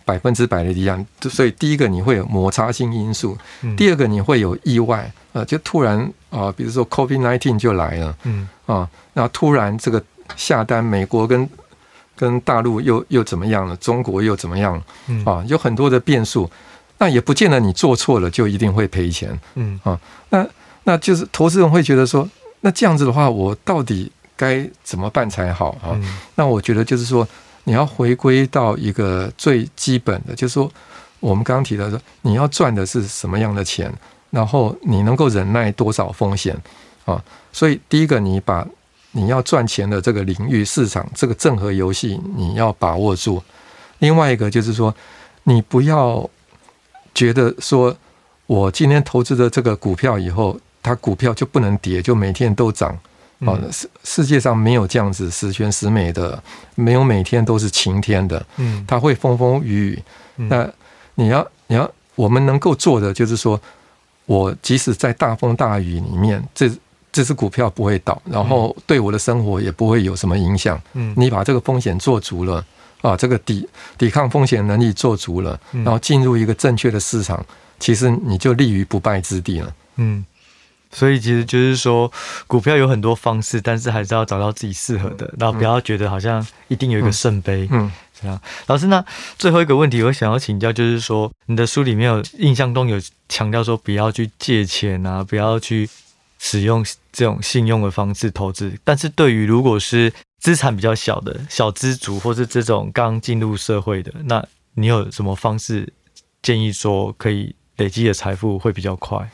[0.08, 3.36] 百分之百的一样，所以第一个你会有摩擦性因素，
[3.76, 10.02] 第二个你会有意外，呃，就突然啊，比如说 COVID-19 就来了，嗯啊，那突然这个
[10.34, 11.46] 下单，美国跟
[12.16, 13.76] 跟大陆又又怎么样了？
[13.76, 14.82] 中国又怎么样？
[15.26, 16.50] 啊，有很多的变数，
[16.96, 20.00] 那也不见得你做错了就一定会赔钱，嗯啊，
[20.30, 20.46] 那
[20.84, 22.26] 那就是投资人会觉得说，
[22.62, 25.92] 那这样子的话，我到底该怎么办才好啊？
[26.34, 27.28] 那我觉得就是说。
[27.68, 30.72] 你要回归到一个最基本的，就是说，
[31.20, 33.92] 我们刚刚提到说，你要赚的是什么样的钱，
[34.30, 36.56] 然后你能够忍耐多少风险
[37.04, 37.22] 啊？
[37.52, 38.66] 所以，第一个，你把
[39.12, 43.42] 你要赚钱的这个领域市场这个正和游戏，你要把握住。
[43.98, 44.94] 另外一个就是说，
[45.42, 46.26] 你不要
[47.14, 47.94] 觉得说
[48.46, 52.98] 我今天投资的这个股票以后，它股票就不能跌，就每天都涨。
[53.40, 56.42] 哦，世世界上没有这样子十全十美的，
[56.74, 60.02] 没有每天都是晴天的，嗯，它会风风雨雨。
[60.48, 60.68] 那
[61.14, 63.60] 你要你要，我们能够做的就是说，
[64.26, 66.68] 我即使在大风大雨里面，这
[67.12, 70.80] 这只股票不会倒，然后对我的生活也不会有什么影响。
[70.94, 72.64] 嗯，你把这个风险做足了，
[73.02, 77.46] 啊，这个抵抵抗风险能力做足了，然后进入一个正确的市场，
[77.78, 79.72] 其实你就立于不败之地了。
[79.94, 80.24] 嗯。
[80.90, 82.10] 所以其实就是说，
[82.46, 87.68] 股票有很多方式，但是还是要找到自己适合的，然后不要觉得好像一定有一个圣杯。
[87.70, 88.40] 嗯，这样。
[88.66, 89.04] 老师，那
[89.38, 95.88] 最后一个问题，我想要请教，就是说，你的书里面有印象中有强调说，不要去借钱啊，不要去
[96.38, 98.72] 使用这种信用的方式投资。
[98.82, 105.92] 但是对于如果是资产比较小的小资族，或是这种刚进入社会的，那你有什么方式
[106.40, 109.28] 建议说可以累积的财富会比较快？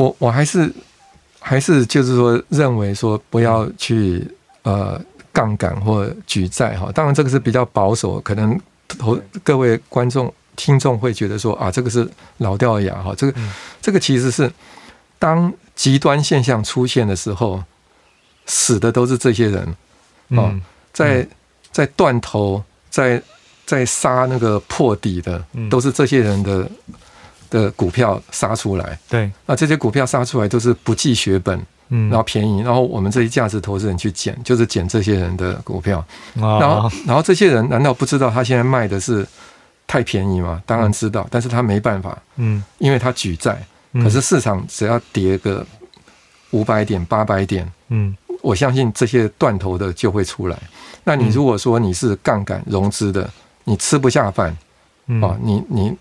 [0.00, 0.72] 我我还是
[1.38, 4.26] 还是就是说，认为说不要去
[4.62, 4.98] 呃
[5.30, 6.90] 杠杆或举债哈。
[6.90, 8.58] 当然这个是比较保守，可能
[8.98, 13.14] 投各位观众听众会觉得说啊，这个是老掉牙哈。
[13.14, 13.40] 这个
[13.82, 14.50] 这个其实是
[15.18, 17.62] 当极端现象出现的时候，
[18.46, 19.76] 死的都是这些人
[20.30, 20.58] 啊，
[20.94, 21.28] 在
[21.70, 23.22] 在断头，在
[23.66, 26.70] 在杀那个破底的，都是这些人的。
[27.50, 35.98] 的股票杀出来，对，那这些股票杀出来都是不计血本嗯，然后便宜，然后我们这些价值投资人去捡，就是捡这些人的股票，
[36.40, 39.26] 哦、然后然后这些人难道不知道他现在卖的是
[39.88, 40.62] 太便宜吗？
[40.64, 43.60] 当然知道，但是他没办法，嗯，因为他举债，
[43.94, 45.66] 可是市场只要跌个
[46.50, 50.56] 五百点、八百点，嗯，我相信这些断头的就会出来。
[51.02, 53.28] 那你如果说你是杠杆融资的，
[53.64, 54.56] 你吃不下饭，
[55.20, 55.92] 啊，你你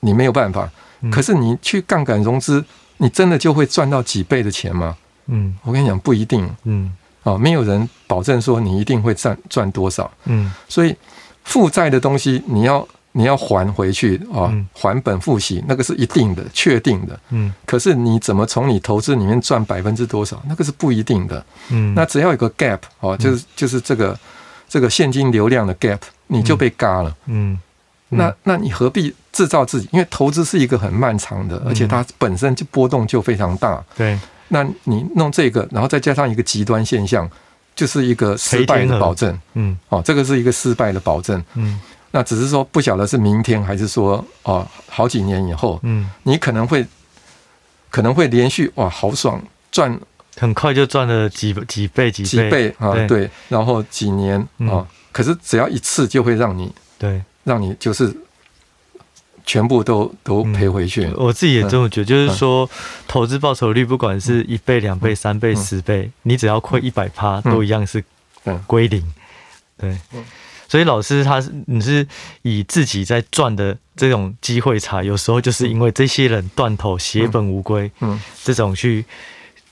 [0.00, 0.70] 你没有办法。
[1.12, 2.64] 可是你去杠杆融资，
[2.96, 4.96] 你真的就会赚到几倍的钱吗？
[5.26, 6.50] 嗯，我跟你讲不一定。
[6.64, 6.92] 嗯，
[7.22, 10.10] 哦，没有人保证说你一定会赚赚多少。
[10.24, 10.96] 嗯，所以
[11.44, 17.20] 负债的东西你要你要还回去啊，还本付息那个是一定的、确定的。
[17.30, 21.46] 嗯，可是你怎么从你投资里面赚百分之多少，那个是不一定的。
[21.70, 24.18] 嗯，那只要有个 gap 哦，就是就是这个
[24.68, 27.16] 这个现金流量的 gap，你就被嘎了。
[27.26, 27.56] 嗯。
[28.10, 29.88] 那那你何必制造自己？
[29.92, 33.80] 因为投资是一个很漫长的，而且它本身就波动就非常大。
[33.96, 34.18] 对，
[34.48, 37.30] 那你弄这个，然后再加上一个极端现象，
[37.76, 39.38] 就是一个失败的保证。
[39.54, 41.40] 嗯，哦，这个是一个失败的保证。
[41.54, 41.78] 嗯，
[42.10, 45.78] 那只是说不晓得是明天还是说哦好几年以后。
[45.84, 46.84] 嗯，你可能会
[47.90, 49.96] 可能会连续哇好爽赚，
[50.36, 57.22] 很快就赚了几几倍几倍几倍啊对，然后几年啊，可是只要一次就会让你对。
[57.44, 58.14] 让你就是
[59.48, 61.10] 全部都都赔回去。
[61.16, 62.68] 我自己也这么觉得，就是说，
[63.08, 68.04] 投资报酬率不管是一倍、两倍、三倍、十倍，你只要亏一百趴，都一样是
[68.66, 69.02] 归零。
[69.78, 69.96] 对，
[70.68, 72.06] 所以老师他是你是
[72.42, 79.02] 以自己在赚的这种机会差，有时候就是因为这些人断头、血本无归，嗯，这种去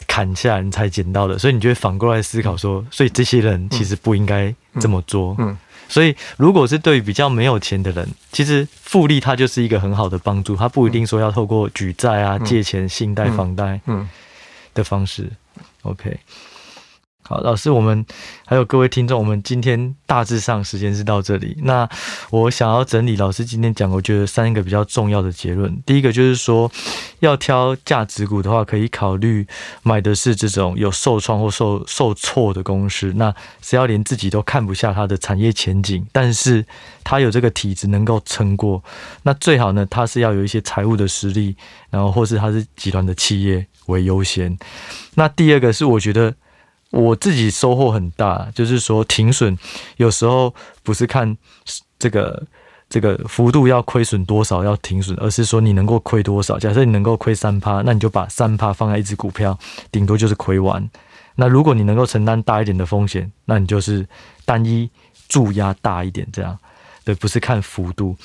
[0.07, 5.37] 砍下你才捡到的，所以你就会反过来思考说，所以这些人其实不应该这么做。
[5.39, 5.55] 嗯。
[5.89, 13.81] 所以，如果是对于比较没有钱的人，其实复利它就是一个很好的帮助，它不一定说要透过举债啊、借钱、信贷、房贷
[14.75, 15.31] 的方式。
[15.83, 16.19] OK。
[17.29, 18.07] 好，老师，我们
[18.45, 21.57] 还有各位听众，我们今天大致上时间是到这里。
[21.63, 21.89] 那
[22.31, 25.83] 我想要整理老师今天讲，我觉得三个比较重要的结论。
[25.85, 26.71] 第一个就是说，
[27.19, 29.45] 要挑价值股的话，可以考虑
[29.83, 33.13] 买的是这种有受创或受受挫的公司。
[33.17, 36.65] 那只要连自己都看不下它的产业前景，但是
[37.03, 38.81] 它有这个体质能够撑过，
[39.25, 41.57] 那最好呢，它是要有一些财务的实力，
[41.91, 44.57] 然后或是它是集团的企业为优先。
[45.17, 46.33] 那第二个是我觉得。
[46.97, 49.57] 我自己收获很大，就是说停损
[49.99, 51.37] 有时候不是看
[51.99, 52.43] 这个
[52.89, 56.59] 这个幅度要亏损多少要停损，而是说你能够亏多少。
[56.59, 59.59] 假设你能够亏三趴，那你就把三趴放在一只股票，
[59.93, 60.89] 顶多就是亏完。
[61.35, 64.07] 那如果你能够承担大一点的风险，那你就是
[64.47, 64.89] 单一
[65.29, 66.59] 注压大一点这样。
[67.07, 68.17] 对，不是看幅度。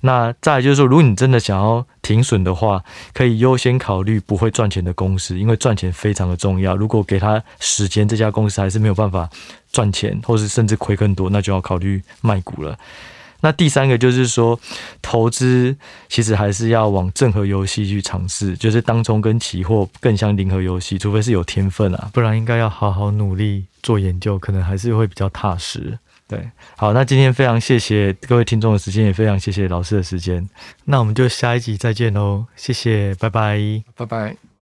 [0.00, 2.82] 那再就是说，如果你真的想要停损的话，
[3.12, 6.74] 可以优先考虑不会赚钱的公司，因为赚钱非常的重要。
[6.74, 9.28] 如果给他时间，这家公司还是没有办法
[9.70, 12.78] 赚钱，或是甚至亏更多，那就要考虑卖股了。
[13.42, 14.58] 那第三个就是说，
[15.02, 15.76] 投资
[16.08, 25.98] 其实还是要往正和游戏去尝试，就是当中跟期货更像零和游戏，除非是有天分啊，不然应该要好好努力做研究，可能还是会比较踏实。
[26.30, 30.48] 对，好，那今天非常谢谢各位听众的时间，也非常谢谢老师的时间，
[30.84, 33.58] 那我们就下一集再见喽，谢谢，拜拜，
[33.96, 34.49] 拜拜。